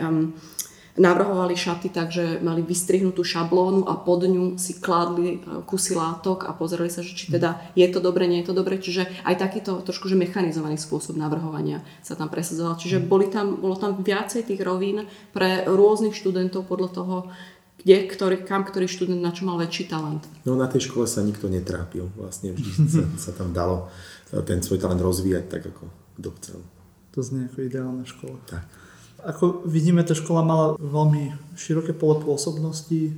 [0.94, 6.46] navrhovali šaty tak, že mali vystrihnutú šablónu a pod ňu si kládli e, kusy látok
[6.46, 8.78] a pozerali sa, že či teda je to dobre, nie je to dobre.
[8.78, 12.78] Čiže aj takýto trošku že mechanizovaný spôsob navrhovania sa tam presadzoval.
[12.78, 17.16] Čiže boli tam, bolo tam viacej tých rovín pre rôznych študentov podľa toho,
[17.82, 20.22] kde, ktorý, kam ktorý študent na čo mal väčší talent.
[20.46, 22.06] No na tej škole sa nikto netrápil.
[22.14, 23.90] Vlastne vždy sa, sa tam dalo
[24.46, 25.90] ten svoj talent rozvíjať tak, ako
[26.22, 26.58] kto chcel.
[27.14, 28.38] To znie ako ideálna škola.
[28.46, 28.83] Tak.
[29.24, 33.16] Ako vidíme, tá škola mala veľmi široké pole pôsobnosti,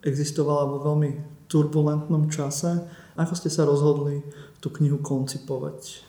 [0.00, 1.10] existovala vo veľmi
[1.48, 2.88] turbulentnom čase.
[3.20, 4.24] Ako ste sa rozhodli
[4.64, 6.08] tú knihu koncipovať?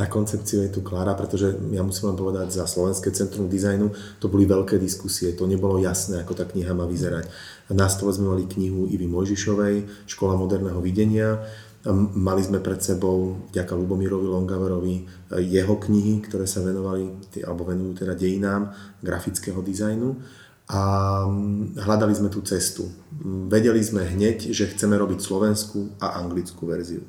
[0.00, 4.32] na koncepciu je tu Klára, pretože ja musím vám povedať, za Slovenské centrum dizajnu to
[4.32, 7.28] boli veľké diskusie, to nebolo jasné, ako tá kniha má vyzerať.
[7.68, 11.44] Na stole sme mali knihu Ivy Mojžišovej, Škola moderného videnia,
[11.88, 14.96] Mali sme pred sebou, vďaka Lubomirovi Longaverovi,
[15.40, 17.08] jeho knihy, ktoré sa venovali,
[17.40, 18.68] alebo venujú teda dejinám
[19.00, 20.12] grafického dizajnu
[20.68, 20.80] a
[21.80, 22.84] hľadali sme tú cestu.
[23.48, 27.00] Vedeli sme hneď, že chceme robiť slovenskú a anglickú verziu.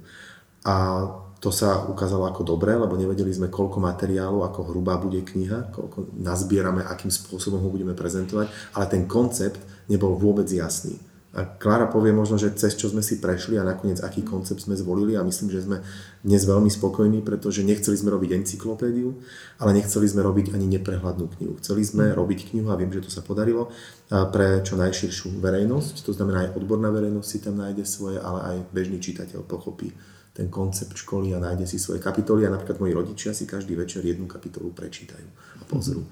[0.63, 1.03] A
[1.43, 6.15] to sa ukázalo ako dobré, lebo nevedeli sme, koľko materiálu, ako hrubá bude kniha, koľko
[6.15, 8.47] nazbierame, akým spôsobom ho budeme prezentovať,
[8.77, 9.59] ale ten koncept
[9.91, 10.95] nebol vôbec jasný.
[11.31, 14.75] A Klára povie možno, že cez čo sme si prešli a nakoniec aký koncept sme
[14.75, 15.79] zvolili a myslím, že sme
[16.27, 19.15] dnes veľmi spokojní, pretože nechceli sme robiť encyklopédiu,
[19.63, 21.55] ale nechceli sme robiť ani neprehľadnú knihu.
[21.63, 23.71] Chceli sme robiť knihu a viem, že to sa podarilo
[24.11, 28.57] pre čo najširšiu verejnosť, to znamená aj odborná verejnosť si tam nájde svoje, ale aj
[28.75, 29.95] bežný čitateľ pochopí
[30.35, 34.03] ten koncept školy a nájde si svoje kapitoly a napríklad moji rodičia si každý večer
[34.03, 35.27] jednu kapitolu prečítajú
[35.59, 36.03] a pozrú.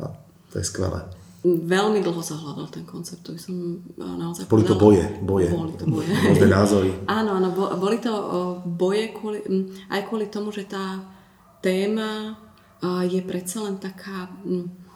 [0.00, 0.08] A
[0.48, 1.23] to je skvelé.
[1.44, 5.52] Veľmi dlho sa hľadal ten koncept, to by som naozaj Boli to boje, boje.
[5.52, 6.08] Boli to boje.
[6.08, 6.90] Rôzne názory.
[7.20, 8.12] Áno, áno, boli to
[8.64, 9.44] boje kvôli,
[9.92, 11.04] aj kvôli tomu, že tá
[11.60, 12.40] téma
[13.04, 14.32] je predsa len taká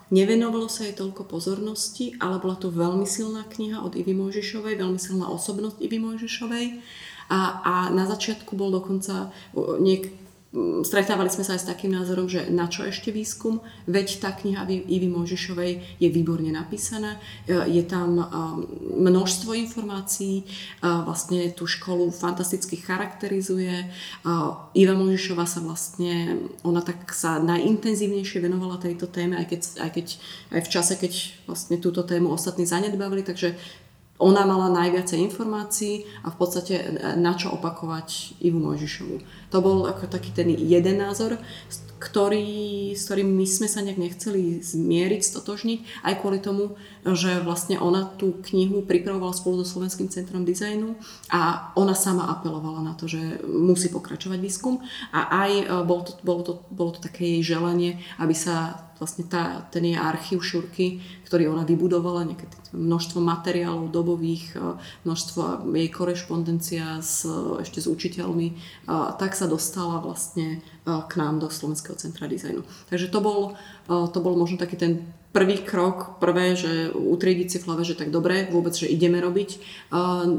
[0.09, 4.97] nevenovalo sa jej toľko pozornosti, ale bola to veľmi silná kniha od Ivy Mojžišovej, veľmi
[4.97, 6.65] silná osobnosť Ivy Mojžišovej.
[7.29, 9.29] A, a na začiatku bol dokonca
[9.77, 10.09] niek-
[10.81, 14.65] stretávali sme sa aj s takým názorom, že na čo ešte výskum, veď tá kniha
[14.65, 18.25] Ivy Možišovej je výborne napísaná, e, je tam e,
[18.97, 20.45] množstvo informácií, e,
[20.81, 23.93] vlastne tú školu fantasticky charakterizuje.
[24.73, 30.07] Iva Možišová sa vlastne, ona tak sa najintenzívnejšie venovala tejto téme, aj, keď, aj, keď,
[30.57, 31.13] aj v čase, keď
[31.45, 33.53] vlastne túto tému ostatní zanedbavili, takže
[34.19, 36.75] ona mala najviacej informácií a v podstate
[37.15, 39.47] na čo opakovať Ivu Mojžišovu.
[39.49, 41.41] To bol ako taký ten jeden názor,
[41.99, 47.75] ktorý, s ktorým my sme sa nejak nechceli zmieriť, stotožniť, aj kvôli tomu, že vlastne
[47.75, 50.95] ona tú knihu pripravovala spolu so Slovenským centrom dizajnu
[51.27, 54.79] a ona sama apelovala na to, že musí pokračovať výskum.
[55.11, 59.23] A aj e, bolo to, bolo to, bolo to také jej želanie, aby sa vlastne
[59.27, 64.75] tá, ten jej archív Šurky, ktorý ona vybudovala, nejaké množstvo materiálov dobových, e,
[65.07, 67.23] množstvo jej korešpondencia s,
[67.63, 68.59] ešte s učiteľmi,
[69.19, 72.67] tak sa dostala vlastne e, k nám do Slovenského centra dizajnu.
[72.91, 73.39] Takže to bol,
[73.87, 77.95] e, to bol možno taký ten prvý krok, prvé, že utriediť si v hlave, že
[77.95, 79.61] tak dobre, vôbec, že ideme robiť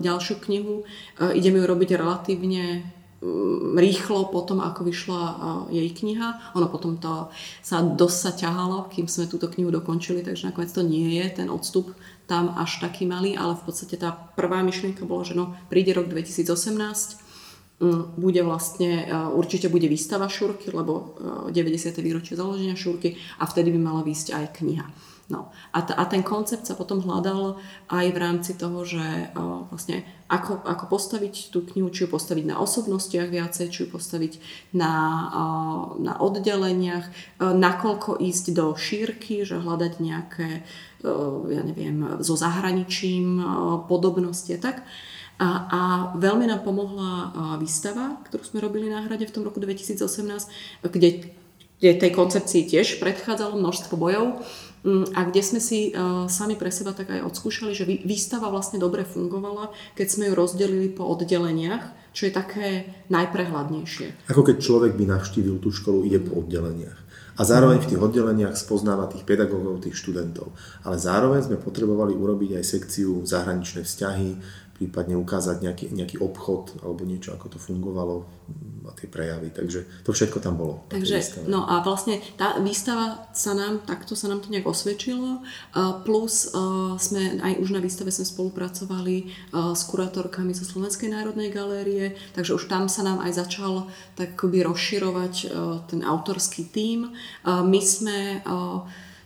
[0.03, 0.82] ďalšiu knihu,
[1.30, 2.82] ideme ju robiť relatívne
[3.76, 5.22] rýchlo potom, ako vyšla
[5.70, 6.57] jej kniha.
[6.57, 7.28] Ono potom to
[7.61, 11.53] sa dosť sa ťahalo, kým sme túto knihu dokončili, takže nakoniec to nie je ten
[11.53, 11.92] odstup
[12.30, 16.07] tam až taký malý, ale v podstate tá prvá myšlienka bola, že no, príde rok
[16.07, 17.30] 2018, mm,
[18.16, 21.16] bude vlastne, určite bude výstava Šurky, lebo
[21.49, 21.97] 90.
[22.05, 24.87] výročie založenia Šurky a vtedy by mala výjsť aj kniha.
[25.31, 25.55] No.
[25.70, 27.55] A, t- a ten koncept sa potom hľadal
[27.87, 32.51] aj v rámci toho, že uh, vlastne ako, ako postaviť tú knihu, či ju postaviť
[32.51, 34.39] na osobnostiach viacej, či ju postaviť
[34.78, 34.95] na,
[35.99, 37.11] na oddeleniach,
[37.43, 40.62] nakoľko ísť do šírky, že hľadať nejaké,
[41.51, 43.43] ja neviem, so zahraničím
[43.91, 44.87] podobnosti a tak.
[45.41, 45.80] A, a
[46.20, 49.97] veľmi nám pomohla výstava, ktorú sme robili na hrade v tom roku 2018,
[50.84, 51.32] kde,
[51.80, 54.45] kde tej koncepcii tiež predchádzalo množstvo bojov
[54.80, 58.80] Mm, a kde sme si uh, sami pre seba tak aj odskúšali, že výstava vlastne
[58.80, 62.68] dobre fungovala, keď sme ju rozdelili po oddeleniach, čo je také
[63.12, 64.32] najprehľadnejšie.
[64.32, 66.97] Ako keď človek by navštívil tú školu, ide po oddeleniach.
[67.36, 70.53] A zároveň v tých oddeleniach spoznáva tých pedagógov, tých študentov.
[70.84, 74.28] Ale zároveň sme potrebovali urobiť aj sekciu zahraničné vzťahy,
[74.81, 78.24] prípadne ukázať nejaký, nejaký obchod alebo niečo, ako to fungovalo
[78.89, 79.53] a tie prejavy.
[79.53, 80.89] Takže to všetko tam bolo.
[80.89, 85.45] Takže, no a vlastne tá výstava sa nám, takto sa nám to nejak osvedčilo.
[86.09, 86.49] Plus
[86.97, 92.72] sme aj už na výstave sme spolupracovali s kurátorkami zo Slovenskej národnej galérie, takže už
[92.72, 95.35] tam sa nám aj začal tak rozširovať
[95.93, 97.12] ten autorský tím.
[97.45, 98.41] My sme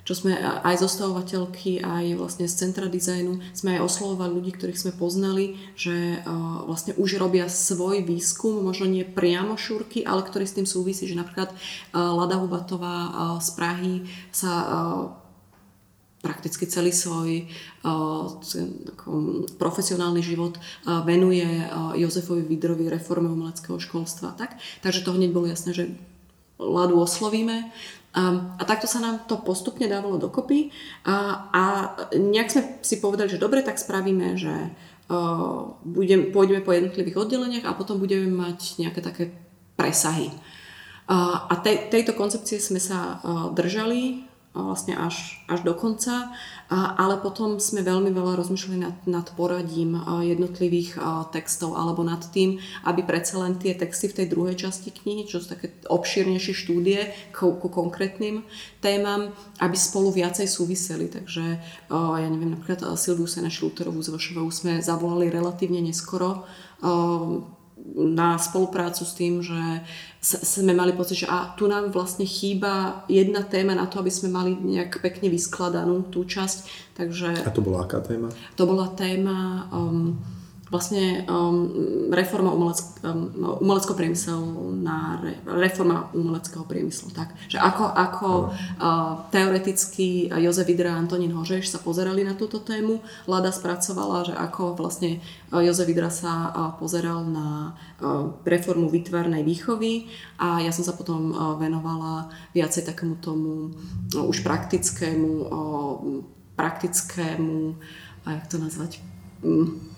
[0.05, 4.93] čo sme aj zostavovateľky, aj vlastne z centra dizajnu, sme aj oslovovali ľudí, ktorých sme
[4.93, 6.21] poznali, že
[6.69, 11.17] vlastne už robia svoj výskum, možno nie priamo šúrky, ale ktorý s tým súvisí, že
[11.17, 11.57] napríklad
[11.97, 13.95] Lada Hubatová z Prahy
[14.29, 14.53] sa
[16.21, 17.49] prakticky celý svoj
[19.57, 20.61] profesionálny život
[21.09, 21.45] venuje
[21.97, 24.37] Jozefovi Vidrovi reforme umeleckého školstva.
[24.37, 24.57] Tak?
[24.85, 25.85] Takže to hneď bolo jasné, že
[26.57, 27.73] Ladu oslovíme
[28.15, 30.71] a, takto sa nám to postupne dávalo dokopy
[31.03, 31.62] a, a
[32.15, 34.71] nejak sme si povedali, že dobre, tak spravíme, že
[35.85, 39.25] budem, pôjdeme po jednotlivých oddeleniach a potom budeme mať nejaké také
[39.77, 40.33] presahy.
[41.12, 43.21] A te, tejto koncepcie sme sa
[43.53, 44.25] držali
[44.55, 46.31] vlastne až, až do konca,
[46.71, 50.95] ale potom sme veľmi veľa rozmýšľali nad, nad poradím jednotlivých
[51.35, 55.43] textov alebo nad tým, aby predsa len tie texty v tej druhej časti knihy, čo
[55.43, 58.47] sú také obšírnejšie štúdie ku, ku konkrétnym
[58.79, 61.11] témam, aby spolu viacej súviseli.
[61.11, 61.45] Takže
[61.91, 66.47] ja neviem, napríklad Silviu Sena Šlúterovú z Vršovou sme zavolali relatívne neskoro
[67.95, 69.85] na spoluprácu s tým, že
[70.25, 74.33] sme mali pocit, že a tu nám vlastne chýba jedna téma na to, aby sme
[74.33, 76.59] mali nejak pekne vyskladanú tú časť.
[76.97, 78.33] Takže, a to bola aká téma?
[78.57, 80.16] To bola téma um,
[80.75, 81.70] vlastne um,
[82.11, 87.14] reforma umeleck, um, na re, reforma umeleckého priemyslu.
[87.14, 92.59] Tak, že ako, ako uh, teoreticky Jozef Vidra a Antonín Hožeš sa pozerali na túto
[92.59, 92.99] tému,
[93.31, 95.22] Lada spracovala, že ako vlastne
[95.55, 100.11] uh, Jozef Vidra sa uh, pozeral na uh, reformu výtvarnej výchovy
[100.43, 106.18] a ja som sa potom uh, venovala viacej takému tomu uh, už praktickému, uh,
[106.59, 107.79] praktickému,
[108.27, 108.99] a jak to nazvať,
[109.47, 109.94] um,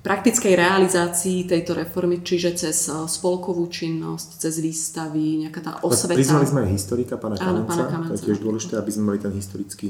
[0.00, 6.16] praktickej realizácii tejto reformy, čiže cez eh, spolkovú činnosť, cez výstavy, nejaká tá osveta.
[6.16, 8.46] Prizvali sme aj historika, pána Áno, Kamenca, pána Kamenca, to je tiež áno.
[8.48, 9.88] dôležité, aby sme mali ten historický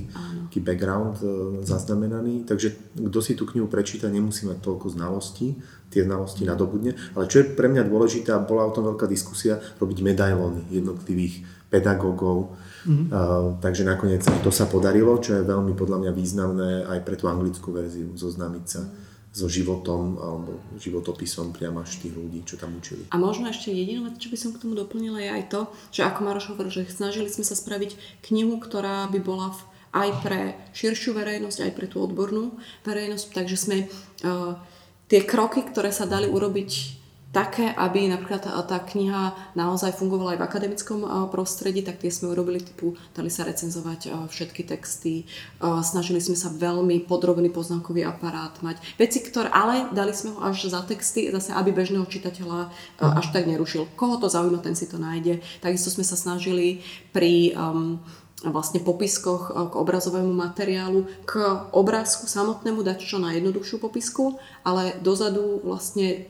[0.50, 1.24] taký background e,
[1.62, 2.42] zaznamenaný.
[2.42, 5.54] Takže kto si tú knihu prečíta, nemusí mať toľko znalostí,
[5.94, 6.98] tie znalosti nadobudne.
[7.14, 11.46] Ale čo je pre mňa dôležité, a bola o tom veľká diskusia, robiť medailóny jednotlivých
[11.70, 12.58] pedagógov.
[12.82, 13.06] Mm-hmm.
[13.14, 17.30] Uh, takže nakoniec to sa podarilo, čo je veľmi podľa mňa významné aj pre tú
[17.30, 18.82] anglickú verziu, zoznámiť sa
[19.30, 23.06] so životom alebo životopisom priamo až tých ľudí, čo tam učili.
[23.14, 25.60] A možno ešte jediná vec, čo by som k tomu doplnila, je aj to,
[25.94, 27.94] že ako Maroš hovoril, že snažili sme sa spraviť
[28.26, 29.60] knihu, ktorá by bola v,
[29.94, 30.40] aj pre
[30.74, 34.58] širšiu verejnosť, aj pre tú odbornú verejnosť, takže sme uh,
[35.06, 36.99] tie kroky, ktoré sa dali urobiť
[37.30, 42.10] také, aby napríklad tá, tá kniha naozaj fungovala aj v akademickom uh, prostredí, tak tie
[42.10, 45.24] sme urobili typu, dali sa recenzovať uh, všetky texty,
[45.60, 48.82] snažili sme sa veľmi podrobný poznámkový aparát mať.
[48.96, 53.46] Veci, ktoré, ale dali sme ho až za texty, zase aby bežného čitateľa až tak
[53.46, 53.86] nerušil.
[53.94, 55.44] Koho to zaujíma, ten si to nájde.
[55.60, 56.82] Takisto sme sa snažili
[57.14, 58.00] pri um,
[58.48, 61.44] vlastne popiskoch k obrazovému materiálu, k
[61.76, 66.24] obrázku samotnému dať čo najjednoduchšiu popisku, ale dozadu vlastne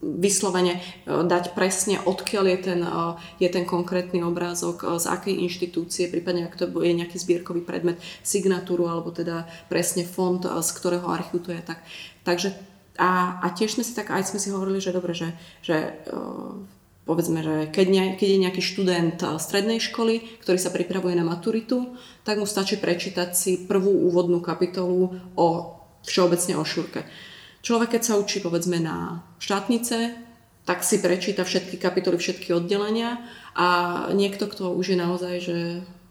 [0.00, 2.80] vyslovene dať presne, odkiaľ je ten,
[3.36, 8.88] je ten konkrétny obrázok, z akej inštitúcie, prípadne ak to je nejaký zbierkový predmet, signatúru
[8.88, 11.60] alebo teda presne fond, z ktorého archívu to je.
[11.60, 11.78] Tak,
[12.24, 12.56] takže
[12.96, 15.98] a, a tiež sme si tak, aj sme si hovorili, že dobre, že, že
[17.04, 21.96] povedzme, že keď, ne, keď je nejaký študent strednej školy, ktorý sa pripravuje na maturitu,
[22.24, 25.48] tak mu stačí prečítať si prvú úvodnú kapitolu o
[26.04, 27.04] všeobecne o šúrke.
[27.64, 30.16] Človek, keď sa učí povedzme na štátnice,
[30.64, 33.20] tak si prečíta všetky kapitoly, všetky oddelenia
[33.52, 33.66] a
[34.16, 35.56] niekto, kto už je naozaj, že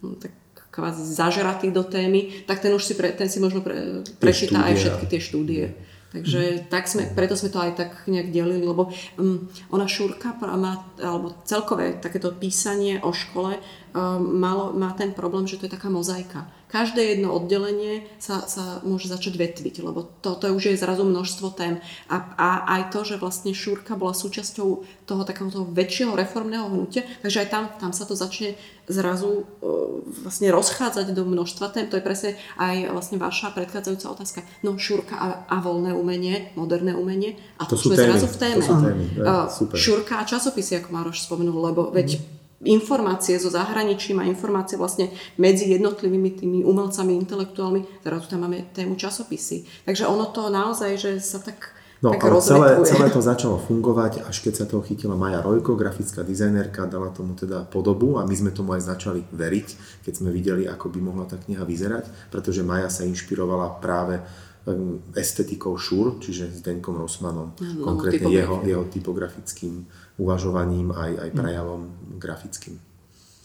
[0.02, 0.34] no, tak
[0.74, 4.74] kvázi zažratý do témy, tak ten už si, pre, ten si možno pre, prečíta aj
[4.78, 5.66] všetky tie štúdie.
[6.14, 10.86] Takže tak sme, preto sme to aj tak nejak delili, lebo um, ona Šúrka má,
[11.02, 15.90] alebo celkové takéto písanie o škole um, malo, má ten problém, že to je taká
[15.90, 16.46] mozaika.
[16.74, 21.54] Každé jedno oddelenie sa, sa môže začať vetviť, lebo to, to už je zrazu množstvo
[21.54, 21.78] tém.
[22.10, 24.70] A, a aj to, že vlastne Šúrka bola súčasťou
[25.06, 28.58] toho takéhoto väčšieho reformného hnutia, takže aj tam, tam sa to začne
[28.90, 31.86] zrazu uh, vlastne rozchádzať do množstva tém.
[31.94, 34.40] To je presne aj vlastne vaša predchádzajúca otázka.
[34.66, 37.38] No Šúrka a, a voľné umenie, moderné umenie.
[37.62, 38.08] A to, to sú sme témy.
[38.10, 38.60] zrazu v téme.
[38.60, 39.04] To sú témy.
[39.14, 39.78] Ja, Uh, super.
[39.78, 42.18] Šúrka a časopisy, ako Mároš spomenul, lebo veď
[42.64, 48.96] informácie zo zahraničím a informácie vlastne medzi jednotlivými tými umelcami, intelektuálmi, zrazu tam máme tému
[48.96, 49.86] časopisy.
[49.86, 52.90] Takže ono to naozaj, že sa tak, No, tak ale celé, rozvetuje.
[52.92, 57.32] celé to začalo fungovať, až keď sa toho chytila Maja Rojko, grafická dizajnerka, dala tomu
[57.32, 59.68] teda podobu a my sme tomu aj začali veriť,
[60.04, 64.20] keď sme videli, ako by mohla tá kniha vyzerať, pretože Maja sa inšpirovala práve
[64.68, 69.88] um, estetikou Šur, čiže s Denkom Rosmanom, No, konkrétne jeho, jeho typografickým
[70.18, 71.82] uvažovaním aj, aj prejavom
[72.22, 72.78] grafickým.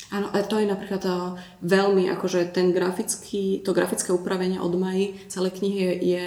[0.08, 5.28] Áno, a to je napríklad uh, veľmi, akože ten grafický, to grafické upravenie od Maji
[5.28, 6.26] celej knihy je, je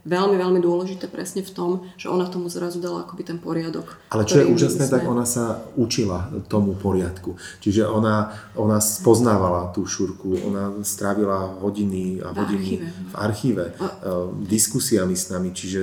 [0.00, 4.00] veľmi, veľmi dôležité presne v tom, že ona tomu zrazu dala akoby ten poriadok.
[4.08, 7.36] Ale čo je úžasné, sme- tak ona sa učila tomu poriadku.
[7.60, 12.86] Čiže ona, ona spoznávala tú šurku, ona strávila hodiny a V hodiny archíve.
[12.88, 13.76] v archíve, eh,
[14.48, 15.52] diskusiami s nami.
[15.52, 15.80] Čiže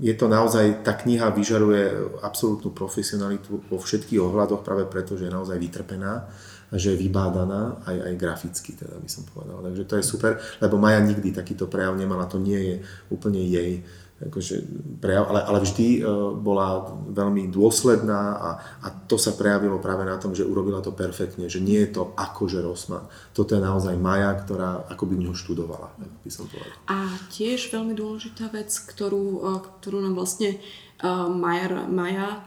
[0.00, 1.90] je to naozaj, tá kniha vyžaruje
[2.22, 7.82] absolútnu profesionalitu vo všetkých ohľadoch práve preto, že je naozaj vytrpená a že je vybádaná
[7.86, 9.62] aj, aj graficky, teda by som povedal.
[9.62, 12.76] Takže to je super, lebo Maja nikdy takýto prejav nemala, to nie je
[13.10, 13.82] úplne jej
[14.14, 14.54] akože
[15.02, 16.00] prejav, ale, ale vždy e,
[16.38, 18.50] bola veľmi dôsledná a,
[18.86, 22.14] a to sa prejavilo práve na tom, že urobila to perfektne, že nie je to
[22.14, 23.10] akože Rosman.
[23.34, 26.72] Toto je naozaj Maja, ktorá ako by v ňu študovala, by som povedal.
[26.86, 30.62] A tiež veľmi dôležitá vec, ktorú, eh, ktorú nám vlastne
[31.02, 32.46] uh, Maja, Maja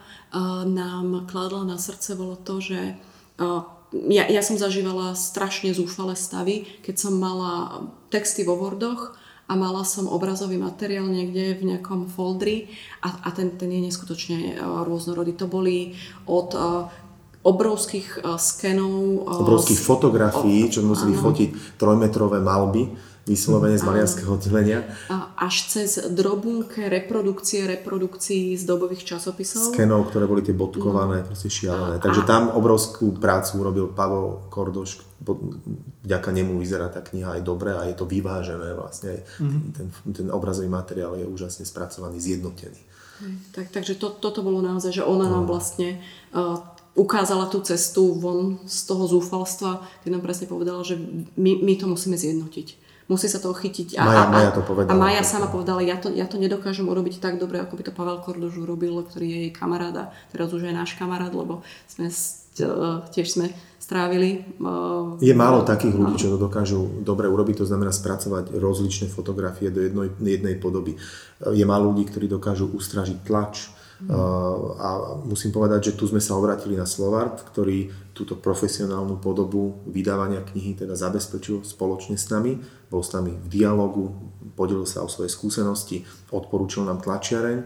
[0.67, 2.99] nám kladla na srdce, bolo to, že
[3.91, 9.15] ja, ja som zažívala strašne zúfale stavy, keď som mala texty vo Wordoch
[9.47, 12.67] a mala som obrazový materiál niekde v nejakom foldri
[12.99, 15.39] a, a ten, ten je neskutočne uh, rôznorodý.
[15.39, 15.95] To boli
[16.27, 16.91] od uh,
[17.47, 19.23] obrovských uh, skenov.
[19.23, 21.23] Obrovských fotografií, čo museli áno.
[21.31, 22.91] fotiť trojmetrové malby,
[23.27, 29.75] vyslovene z maliarského oddelenia, A až cez drobunké reprodukcie reprodukcií z dobových časopisov.
[29.75, 31.99] skenov, ktoré boli tie bodkované, proste šialené.
[31.99, 35.03] Takže tam obrovskú prácu urobil Pavol Kordoš,
[36.07, 39.27] vďaka nemu vyzerá tá kniha aj dobre a je to vyvážené vlastne.
[39.75, 42.79] Ten, ten obrazový materiál je úžasne spracovaný, zjednotený.
[43.51, 45.97] Tak, takže to, toto bolo naozaj, že ona nám vlastne
[46.37, 46.61] uh,
[46.93, 50.97] ukázala tú cestu von z toho zúfalstva, keď nám presne povedala, že
[51.37, 52.86] my, my to musíme zjednotiť.
[53.07, 53.99] Musí sa toho chytiť.
[53.99, 54.93] A, Maja, a, Maja to povedala.
[54.93, 57.95] A Maja sama povedala, ja to, ja to nedokážem urobiť tak dobre, ako by to
[57.95, 62.11] Pavel Kordož urobil, ktorý je jej kamarát a teraz už je náš kamarát, lebo sme
[63.13, 64.43] tiež sme strávili.
[65.21, 69.85] Je málo takých ľudí, čo to dokážu dobre urobiť, to znamená spracovať rozličné fotografie do
[69.85, 70.97] jednej, jednej podoby.
[71.39, 73.69] Je málo ľudí, ktorí dokážu ustražiť tlač,
[74.77, 80.45] a musím povedať, že tu sme sa obratili na Slovart, ktorý túto profesionálnu podobu vydávania
[80.45, 82.61] knihy teda zabezpečil spoločne s nami.
[82.93, 84.13] Bol s nami v dialogu,
[84.53, 87.65] podelil sa o svoje skúsenosti, odporúčil nám tlačiareň.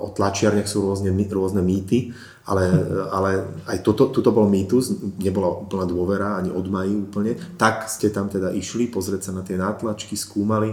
[0.00, 2.14] O tlačiarniach sú rôzne, rôzne mýty,
[2.48, 2.64] ale,
[3.12, 3.30] ale
[3.68, 7.36] aj toto, toto bol mýtus, nebola úplná dôvera ani od Mají úplne.
[7.58, 10.72] Tak ste tam teda išli pozrieť sa na tie nátlačky, skúmali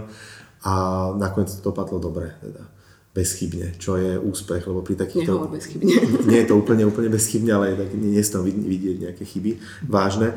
[0.64, 0.72] a
[1.18, 2.32] nakoniec to dopadlo dobre.
[2.40, 2.71] Teda
[3.12, 5.36] bezchybne, čo je úspech, lebo pri takýchto...
[5.36, 5.92] Nehovor bezchybne.
[6.32, 10.32] Nie je to úplne, úplne bezchybne, ale tak nie je tam vidieť nejaké chyby vážne.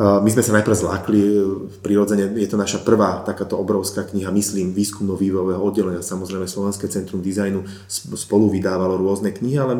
[0.00, 1.20] My sme sa najprv zlákli,
[1.84, 6.00] prirodzene je to naša prvá takáto obrovská kniha, myslím, výskumno-vývojového oddelenia.
[6.00, 7.60] Samozrejme Slovenské centrum dizajnu
[8.16, 9.76] spolu vydávalo rôzne knihy, ale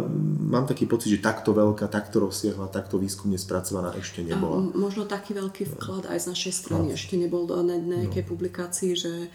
[0.53, 4.61] mám taký pocit, že takto veľká, takto rozsiahla, takto výskumne spracovaná ešte nebola.
[4.61, 6.95] A možno taký veľký vklad aj z našej strany no.
[6.95, 8.29] ešte nebol do nejakej no.
[8.29, 9.33] publikácii, že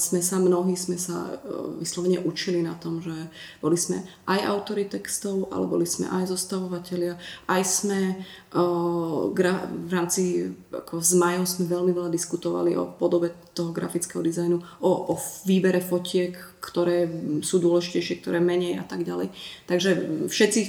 [0.00, 1.28] sme sa, mnohí sme sa
[1.76, 3.12] vyslovene učili na tom, že
[3.60, 7.20] boli sme aj autory textov, ale boli sme aj zostavovateľia,
[7.52, 8.00] aj sme
[8.48, 14.90] v rámci ako s Majou sme veľmi veľa diskutovali o podobe toho grafického dizajnu, o,
[15.12, 16.32] o výbere fotiek,
[16.64, 17.04] ktoré
[17.44, 19.36] sú dôležitejšie, ktoré menej a tak ďalej.
[19.68, 19.90] Takže
[20.32, 20.60] všetci,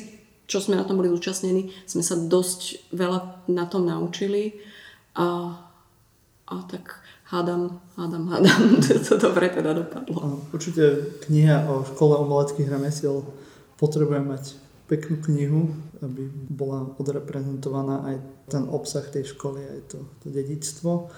[0.43, 4.59] čo sme na tom boli zúčastnení, sme sa dosť veľa na tom naučili
[5.15, 5.55] a,
[6.51, 7.02] a tak
[7.33, 8.61] hádam, hádam, hádam,
[9.09, 10.45] to, dobre teda dopadlo.
[10.53, 13.25] Určite kniha o škole umeleckých remesiel
[13.81, 14.43] potrebuje mať
[14.85, 15.61] peknú knihu,
[16.05, 18.15] aby bola odreprezentovaná aj
[18.53, 21.09] ten obsah tej školy, aj to, to dedičstvo.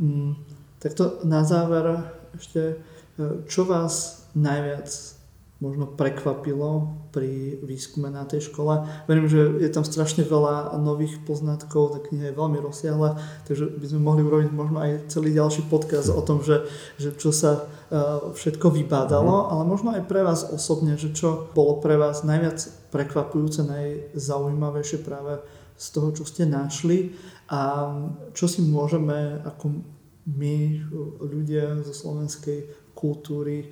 [0.00, 0.40] Mm,
[0.80, 2.00] tak to na záver
[2.32, 2.80] ešte,
[3.20, 5.17] e, čo vás najviac
[5.58, 8.86] možno prekvapilo pri výskume na tej škole.
[9.10, 13.86] Verím, že je tam strašne veľa nových poznatkov, tá kniha je veľmi rozsiahla, takže by
[13.90, 16.62] sme mohli urobiť možno aj celý ďalší podcast o tom, že,
[16.94, 19.46] že čo sa uh, všetko vybádalo, mm.
[19.50, 22.62] ale možno aj pre vás osobne, že čo bolo pre vás najviac
[22.94, 25.42] prekvapujúce, najzaujímavejšie práve
[25.74, 27.18] z toho, čo ste našli
[27.50, 27.90] a
[28.30, 29.74] čo si môžeme ako
[30.38, 30.86] my,
[31.24, 33.70] ľudia zo slovenskej kultúry,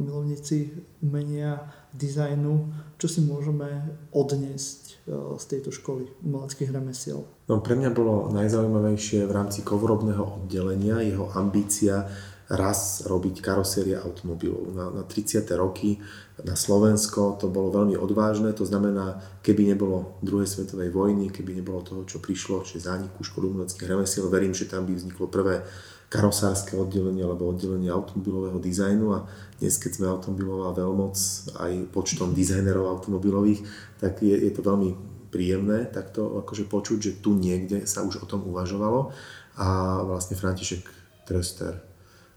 [0.00, 0.72] milovníci
[1.04, 3.68] umenia, dizajnu, čo si môžeme
[4.10, 7.28] odniesť eh, z tejto školy umeleckých remesiel?
[7.46, 12.08] No, pre mňa bolo najzaujímavejšie v rámci kovorobného oddelenia jeho ambícia
[12.44, 14.76] raz robiť karosérie automobilov.
[14.76, 15.48] Na, na 30.
[15.56, 15.96] roky
[16.44, 21.80] na Slovensko to bolo veľmi odvážne, to znamená, keby nebolo druhej svetovej vojny, keby nebolo
[21.80, 25.64] toho, čo prišlo, čiže zániku školy umeleckých remesiel, verím, že tam by vzniklo prvé
[26.12, 29.18] karosárske oddelenie alebo oddelenie automobilového dizajnu a
[29.58, 31.16] dnes, keď sme automobilová veľmoc
[31.58, 33.64] aj počtom dizajnerov automobilových,
[33.98, 34.94] tak je, je to veľmi
[35.34, 39.10] príjemné takto akože počuť, že tu niekde sa už o tom uvažovalo
[39.58, 39.66] a
[40.06, 40.86] vlastne František
[41.26, 41.82] Tröster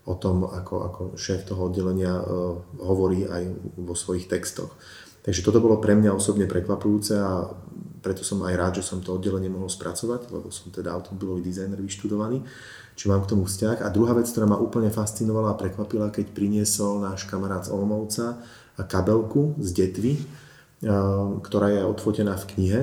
[0.08, 3.44] o tom, ako, ako šéf toho oddelenia uh, hovorí aj
[3.76, 4.72] vo svojich textoch.
[5.22, 7.52] Takže toto bolo pre mňa osobne prekvapujúce a
[8.00, 11.76] preto som aj rád, že som to oddelenie mohol spracovať, lebo som teda automobilový dizajner
[11.84, 12.48] vyštudovaný
[12.98, 13.86] či mám k tomu vzťah.
[13.86, 18.42] A druhá vec, ktorá ma úplne fascinovala a prekvapila, keď priniesol náš kamarát z Olmovca
[18.78, 20.14] kabelku z detvy,
[21.42, 22.82] ktorá je odfotená v knihe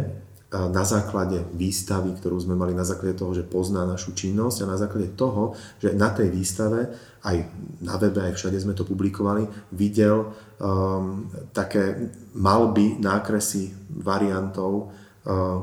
[0.54, 4.78] na základe výstavy, ktorú sme mali na základe toho, že pozná našu činnosť a na
[4.78, 6.94] základe toho, že na tej výstave
[7.26, 7.36] aj
[7.82, 10.30] na webe, aj všade sme to publikovali, videl
[10.62, 14.94] um, také malby, nákresy variantov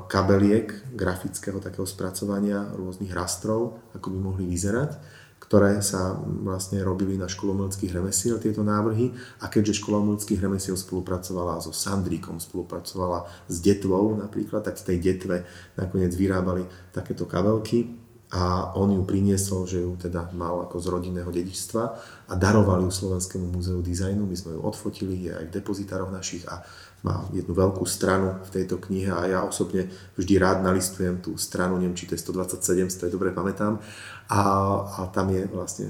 [0.09, 4.97] kabeliek grafického takého spracovania rôznych rastrov, ako by mohli vyzerať,
[5.41, 9.13] ktoré sa vlastne robili na školu umeleckých remesiel, tieto návrhy.
[9.41, 14.97] A keďže škola umeleckých remesiel spolupracovala so Sandríkom, spolupracovala s Detvou napríklad, tak v tej
[14.97, 15.45] Detve
[15.77, 18.01] nakoniec vyrábali takéto kabelky
[18.31, 21.83] a on ju priniesol, že ju teda mal ako z rodinného dedičstva
[22.31, 24.23] a darovali ju Slovenskému múzeu dizajnu.
[24.23, 26.63] My sme ju odfotili, je aj v depozitároch našich a
[27.01, 31.81] má jednu veľkú stranu v tejto knihe a ja osobne vždy rád nalistujem tú stranu,
[31.81, 33.81] neviem, či to je 127, to je dobre pamätám.
[34.29, 34.41] A,
[34.85, 35.89] a tam je vlastne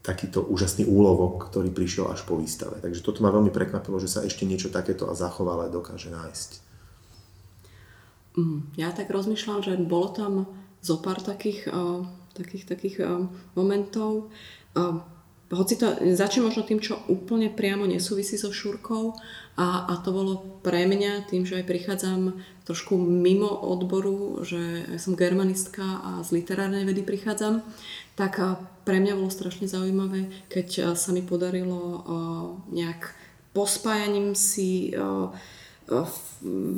[0.00, 2.80] takýto úžasný úlovok, ktorý prišiel až po výstave.
[2.80, 6.50] Takže toto ma veľmi prekvapilo, že sa ešte niečo takéto a zachovalé dokáže nájsť.
[8.40, 10.32] Mm, ja tak rozmýšľam, že bolo tam
[10.80, 14.32] zo pár takých, uh, takých, takých uh, momentov.
[15.50, 19.18] Uh, hoci to začne možno tým, čo úplne priamo nesúvisí so šúrkou
[19.58, 25.18] a, a to bolo pre mňa tým, že aj prichádzam trošku mimo odboru, že som
[25.18, 27.66] germanistka a z literárnej vedy prichádzam,
[28.14, 28.38] tak
[28.86, 32.06] pre mňa bolo strašne zaujímavé, keď sa mi podarilo
[32.70, 33.10] nejak
[33.50, 34.94] pospájaním si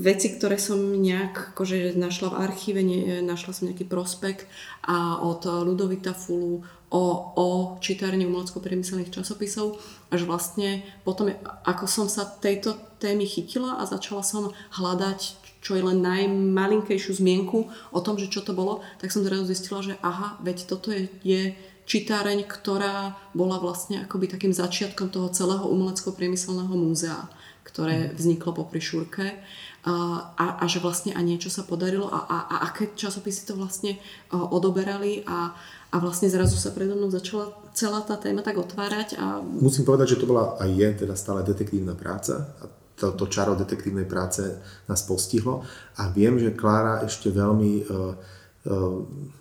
[0.03, 4.49] veci, ktoré som nejak akože našla v archíve, ne, našla som nejaký prospekt
[4.83, 7.05] a od Ludovita Fulu o,
[7.37, 7.47] o
[7.81, 9.81] čítárni umelecko-priemyselných časopisov,
[10.13, 11.33] až vlastne potom,
[11.65, 17.71] ako som sa tejto témy chytila a začala som hľadať čo je len najmalinkejšiu zmienku
[17.95, 21.07] o tom, že čo to bolo, tak som zrazu zistila, že aha, veď toto je,
[21.23, 21.55] je
[21.87, 27.31] čitáreň, ktorá bola vlastne akoby takým začiatkom toho celého umelecko-priemyselného múzea
[27.63, 28.19] ktoré mhm.
[28.19, 29.39] vzniklo po prišúrke
[29.83, 33.99] a, a, že vlastne a niečo sa podarilo a, a, a aké časopisy to vlastne
[34.31, 35.51] odoberali a,
[35.91, 39.19] a vlastne zrazu sa predo mnou začala celá tá téma tak otvárať.
[39.19, 39.43] A...
[39.43, 43.59] Musím povedať, že to bola aj je teda stále detektívna práca a to, to čaro
[43.59, 44.47] detektívnej práce
[44.87, 45.67] nás postihlo
[45.99, 48.15] a viem, že Klára ešte veľmi uh, uh,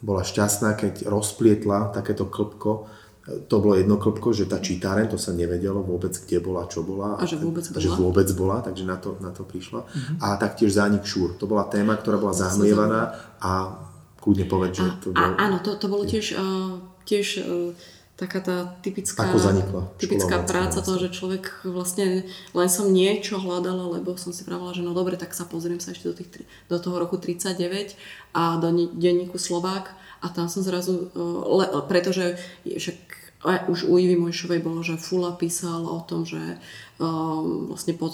[0.01, 2.89] bola šťastná, keď rozplietla takéto klpko
[3.47, 7.15] to bolo jedno klopko, že tá čítáren, to sa nevedelo vôbec, kde bola, čo bola.
[7.19, 7.82] A že vôbec bola.
[7.82, 9.82] Že vôbec bola, takže na to, na to prišla.
[9.84, 10.23] Uh-huh.
[10.23, 11.36] A taktiež zánik šúr.
[11.39, 13.82] To bola téma, ktorá bola zahmlievaná a
[14.21, 15.34] kľudne povedať, že to bolo...
[15.34, 16.77] A, áno, to, to bolo tiež, uh,
[17.09, 17.73] tiež uh,
[18.21, 23.97] taká tá typická, Ako zanikla typická práca toho, že človek vlastne len som niečo hľadala,
[23.97, 26.77] lebo som si pravila, že no dobre, tak sa pozriem sa ešte do, tých, do
[26.77, 27.97] toho roku 39
[28.38, 29.89] a do denníku Slovák
[30.21, 35.01] a tam som zrazu, uh, le, pretože však a už u Ivy Mojšovej bolo, že
[35.01, 36.61] Fula písal o tom, že,
[37.01, 38.13] um, vlastne pod,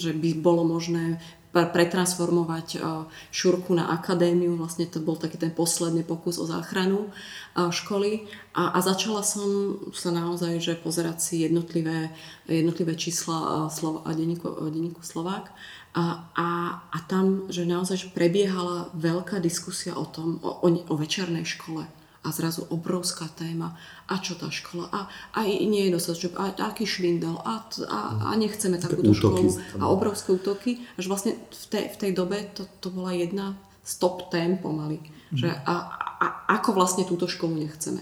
[0.00, 1.20] že by bolo možné
[1.52, 2.80] pretransformovať
[3.28, 4.56] Šurku na akadémiu.
[4.56, 7.12] Vlastne to bol taký ten posledný pokus o záchranu
[7.52, 8.24] školy.
[8.56, 12.08] A, a začala som sa naozaj že pozerať si jednotlivé,
[12.48, 15.52] jednotlivé čísla uh, a denníku, denníku Slovák.
[15.92, 16.48] A, a,
[16.88, 21.84] a tam, že naozaj prebiehala veľká diskusia o tom, o, o, o večernej škole
[22.22, 23.74] a zrazu obrovská téma.
[24.06, 24.86] A čo tá škola?
[24.94, 25.00] A,
[25.34, 27.34] a nie je dostatočne, a, a aký švindel.
[27.42, 28.00] A, a,
[28.30, 32.62] a nechceme takúto školu a obrovské útoky, až vlastne v tej, v tej dobe to,
[32.78, 35.34] to bola jedna stop tém pomaly, mm.
[35.34, 35.74] že a,
[36.22, 37.98] a, ako vlastne túto školu nechceme.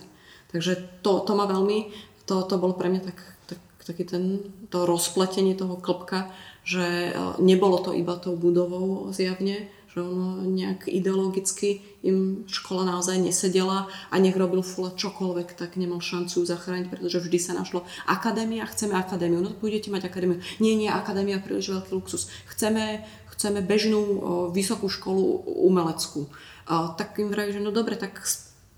[0.53, 1.89] Takže to, to ma veľmi,
[2.29, 3.19] to, to bolo pre mňa tak,
[3.49, 6.29] tak, taký ten, to rozpletenie toho klopka,
[6.61, 13.19] že e, nebolo to iba tou budovou zjavne, že ono nejak ideologicky im škola naozaj
[13.19, 18.71] nesedela a nech robil Fula čokoľvek, tak nemal šancu zachrániť, pretože vždy sa našlo akadémia,
[18.71, 20.39] chceme akadémiu, no budete mať akadémiu.
[20.63, 22.31] Nie, nie, akadémia príliš veľký luxus.
[22.47, 23.03] Chceme,
[23.35, 24.01] chceme bežnú
[24.55, 26.31] vysokú školu umeleckú.
[26.71, 28.23] O, tak im vraví, že no dobre, tak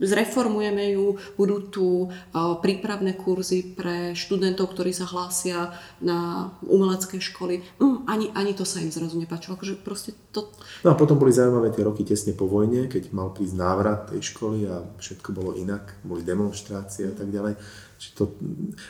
[0.02, 1.86] zreformujeme ju, budú tu
[2.34, 5.70] prípravné kurzy pre študentov, ktorí sa hlásia
[6.02, 7.62] na umelecké školy.
[7.78, 9.54] Mm, ani, ani to sa im zrazu nepáčilo.
[9.54, 10.50] Akože proste to...
[10.82, 14.20] No a potom boli zaujímavé tie roky tesne po vojne, keď mal prísť návrat tej
[14.34, 17.54] školy a všetko bolo inak, boli demonstrácie a tak ďalej.
[18.02, 18.24] Čiže to,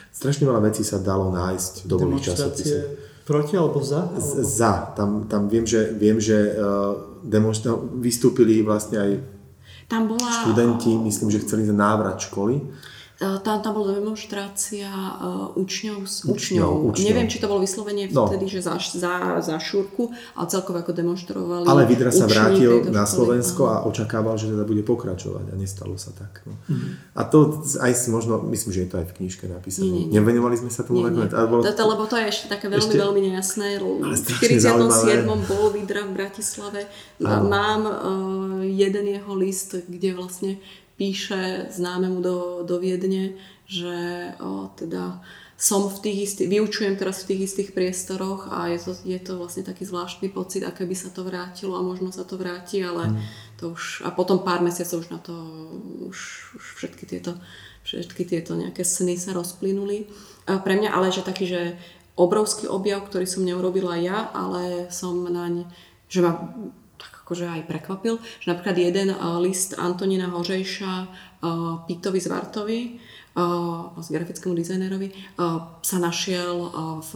[0.09, 3.13] strašne veľa vecí sa dalo nájsť v dobových časopisoch.
[3.23, 4.09] Proti alebo za?
[4.09, 4.43] Alebo...
[4.43, 4.91] Za.
[4.99, 9.11] Tam, tam viem, že, viem, že uh, demonstra- vystúpili vlastne aj
[9.93, 10.41] tam bola...
[10.41, 12.61] Študenti, myslím, že chceli návrat školy
[13.43, 16.91] tam, tam bola demonstrácia uh, učňov s učňou.
[16.91, 17.07] učňov.
[17.07, 18.27] Neviem, či to bolo vyslovene no.
[18.27, 21.63] vtedy, že za, za, za šúrku, ale celkovo ako demonstrovali.
[21.63, 26.11] Ale Vidra sa vrátil na Slovensko a očakával, že teda bude pokračovať a nestalo sa
[26.11, 26.43] tak.
[26.43, 26.57] No.
[26.67, 26.91] Mm-hmm.
[27.15, 29.87] A to aj si možno, myslím, že je to aj v knižke napísané.
[29.87, 30.15] Nie, nie, nie.
[30.19, 31.29] Nevenovali sme sa tomu nie, nie.
[31.29, 31.61] Bolo...
[31.63, 32.97] To, to, lebo to je ešte také veľmi, ešte...
[32.99, 33.67] veľmi nejasné.
[33.79, 35.23] V 47.
[35.47, 36.89] bol Vidra v Bratislave.
[37.23, 37.47] Áno.
[37.47, 37.93] Mám uh,
[38.65, 40.59] jeden jeho list, kde vlastne
[40.95, 45.23] píše známemu do, do Viedne, že o, teda
[45.57, 49.33] som v tých istých, vyučujem teraz v tých istých priestoroch a je to, je to
[49.39, 53.15] vlastne taký zvláštny pocit, aké by sa to vrátilo a možno sa to vráti, ale
[53.15, 53.17] mm.
[53.61, 55.33] to už, a potom pár mesiacov už na to,
[56.09, 56.19] už,
[56.57, 57.37] už všetky tieto
[57.83, 60.07] všetky tieto nejaké sny sa rozplynuli.
[60.47, 61.61] A pre mňa ale že taký, že
[62.15, 65.67] obrovský objav, ktorý som neurobila ja, ale som naň,
[66.07, 66.51] že ma
[67.23, 72.79] akože aj prekvapil, že napríklad jeden uh, list Antonina Hožejša uh, Pitovi Zvartovi,
[73.39, 75.39] uh, vlastne grafickému dizajnerovi,
[75.81, 76.69] sa našiel
[77.01, 77.11] v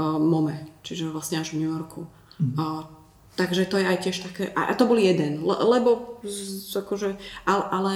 [0.00, 2.08] MOME, čiže vlastne až v New Yorku.
[2.36, 2.52] Mm.
[2.56, 2.82] Uh,
[3.36, 7.64] takže to je aj tiež také, a, to bol jeden, le, lebo z, akože, ale,
[7.72, 7.94] ale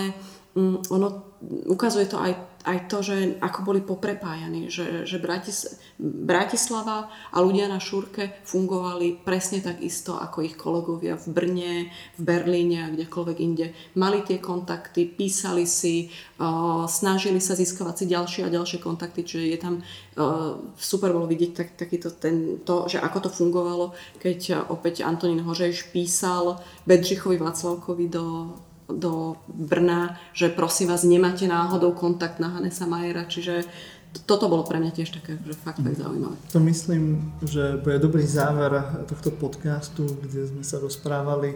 [0.56, 2.36] um, ono ukazuje to aj,
[2.68, 9.24] aj to, že ako boli poprepájani, že, že Bratis, Bratislava a ľudia na Šúrke fungovali
[9.24, 13.72] presne tak isto ako ich kolegovia v Brne, v Berlíne a kdekoľvek inde.
[13.96, 16.12] Mali tie kontakty, písali si,
[16.44, 21.24] uh, snažili sa získavať si ďalšie a ďalšie kontakty, čiže je tam uh, super bolo
[21.24, 27.40] vidieť tak, takýto ten, to, že ako to fungovalo, keď opäť Antonín Hořeš písal Bedřichovi
[27.40, 28.52] Václavkovi do
[28.96, 33.64] do Brna, že prosím vás, nemáte náhodou kontakt na Hanesa Majera, čiže
[34.26, 36.34] toto bolo pre mňa tiež také, že fakt tak zaujímavé.
[36.50, 41.54] To myslím, že bude dobrý záver tohto podcastu, kde sme sa rozprávali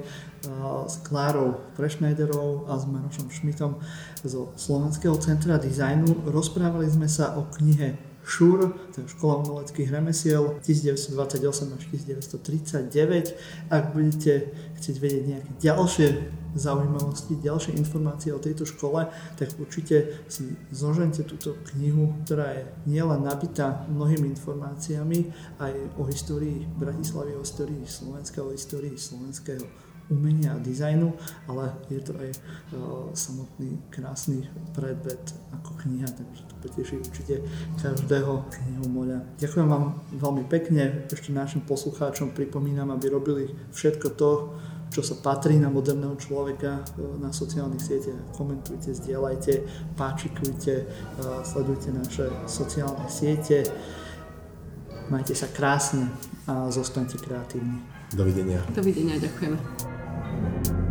[0.86, 3.74] s Klárou Prešnajderovou a s Marošom Šmitom
[4.22, 6.30] zo Slovenského centra dizajnu.
[6.30, 13.36] Rozprávali sme sa o knihe ŠUR, to je Škola umeleckých remesiel 1928 až 1939.
[13.68, 16.08] Ak budete chcieť vedieť nejaké ďalšie
[16.54, 23.26] zaujímavosti, ďalšie informácie o tejto škole, tak určite si zožente túto knihu, ktorá je nielen
[23.26, 29.66] nabitá mnohými informáciami aj o histórii Bratislavy, o histórii Slovenska, o histórii slovenského
[30.12, 31.12] umenia a dizajnu,
[31.48, 34.44] ale je to aj uh, samotný krásny
[34.76, 35.20] predbed
[35.56, 37.34] ako kniha, takže to poteší určite
[37.80, 38.44] každého
[38.88, 39.24] moľa.
[39.40, 44.30] Ďakujem vám veľmi pekne, ešte našim poslucháčom pripomínam, aby robili všetko to,
[44.92, 46.86] čo sa patrí na moderného človeka
[47.18, 48.38] na sociálnych sieťach.
[48.38, 49.66] Komentujte, zdieľajte,
[49.98, 50.86] páčikujte,
[51.42, 53.66] sledujte naše sociálne siete.
[55.10, 56.08] Majte sa krásne
[56.46, 57.82] a zostaňte kreatívni.
[58.14, 58.62] Dovidenia.
[58.70, 59.93] Dovidenia, ďakujeme.
[60.42, 60.83] thank you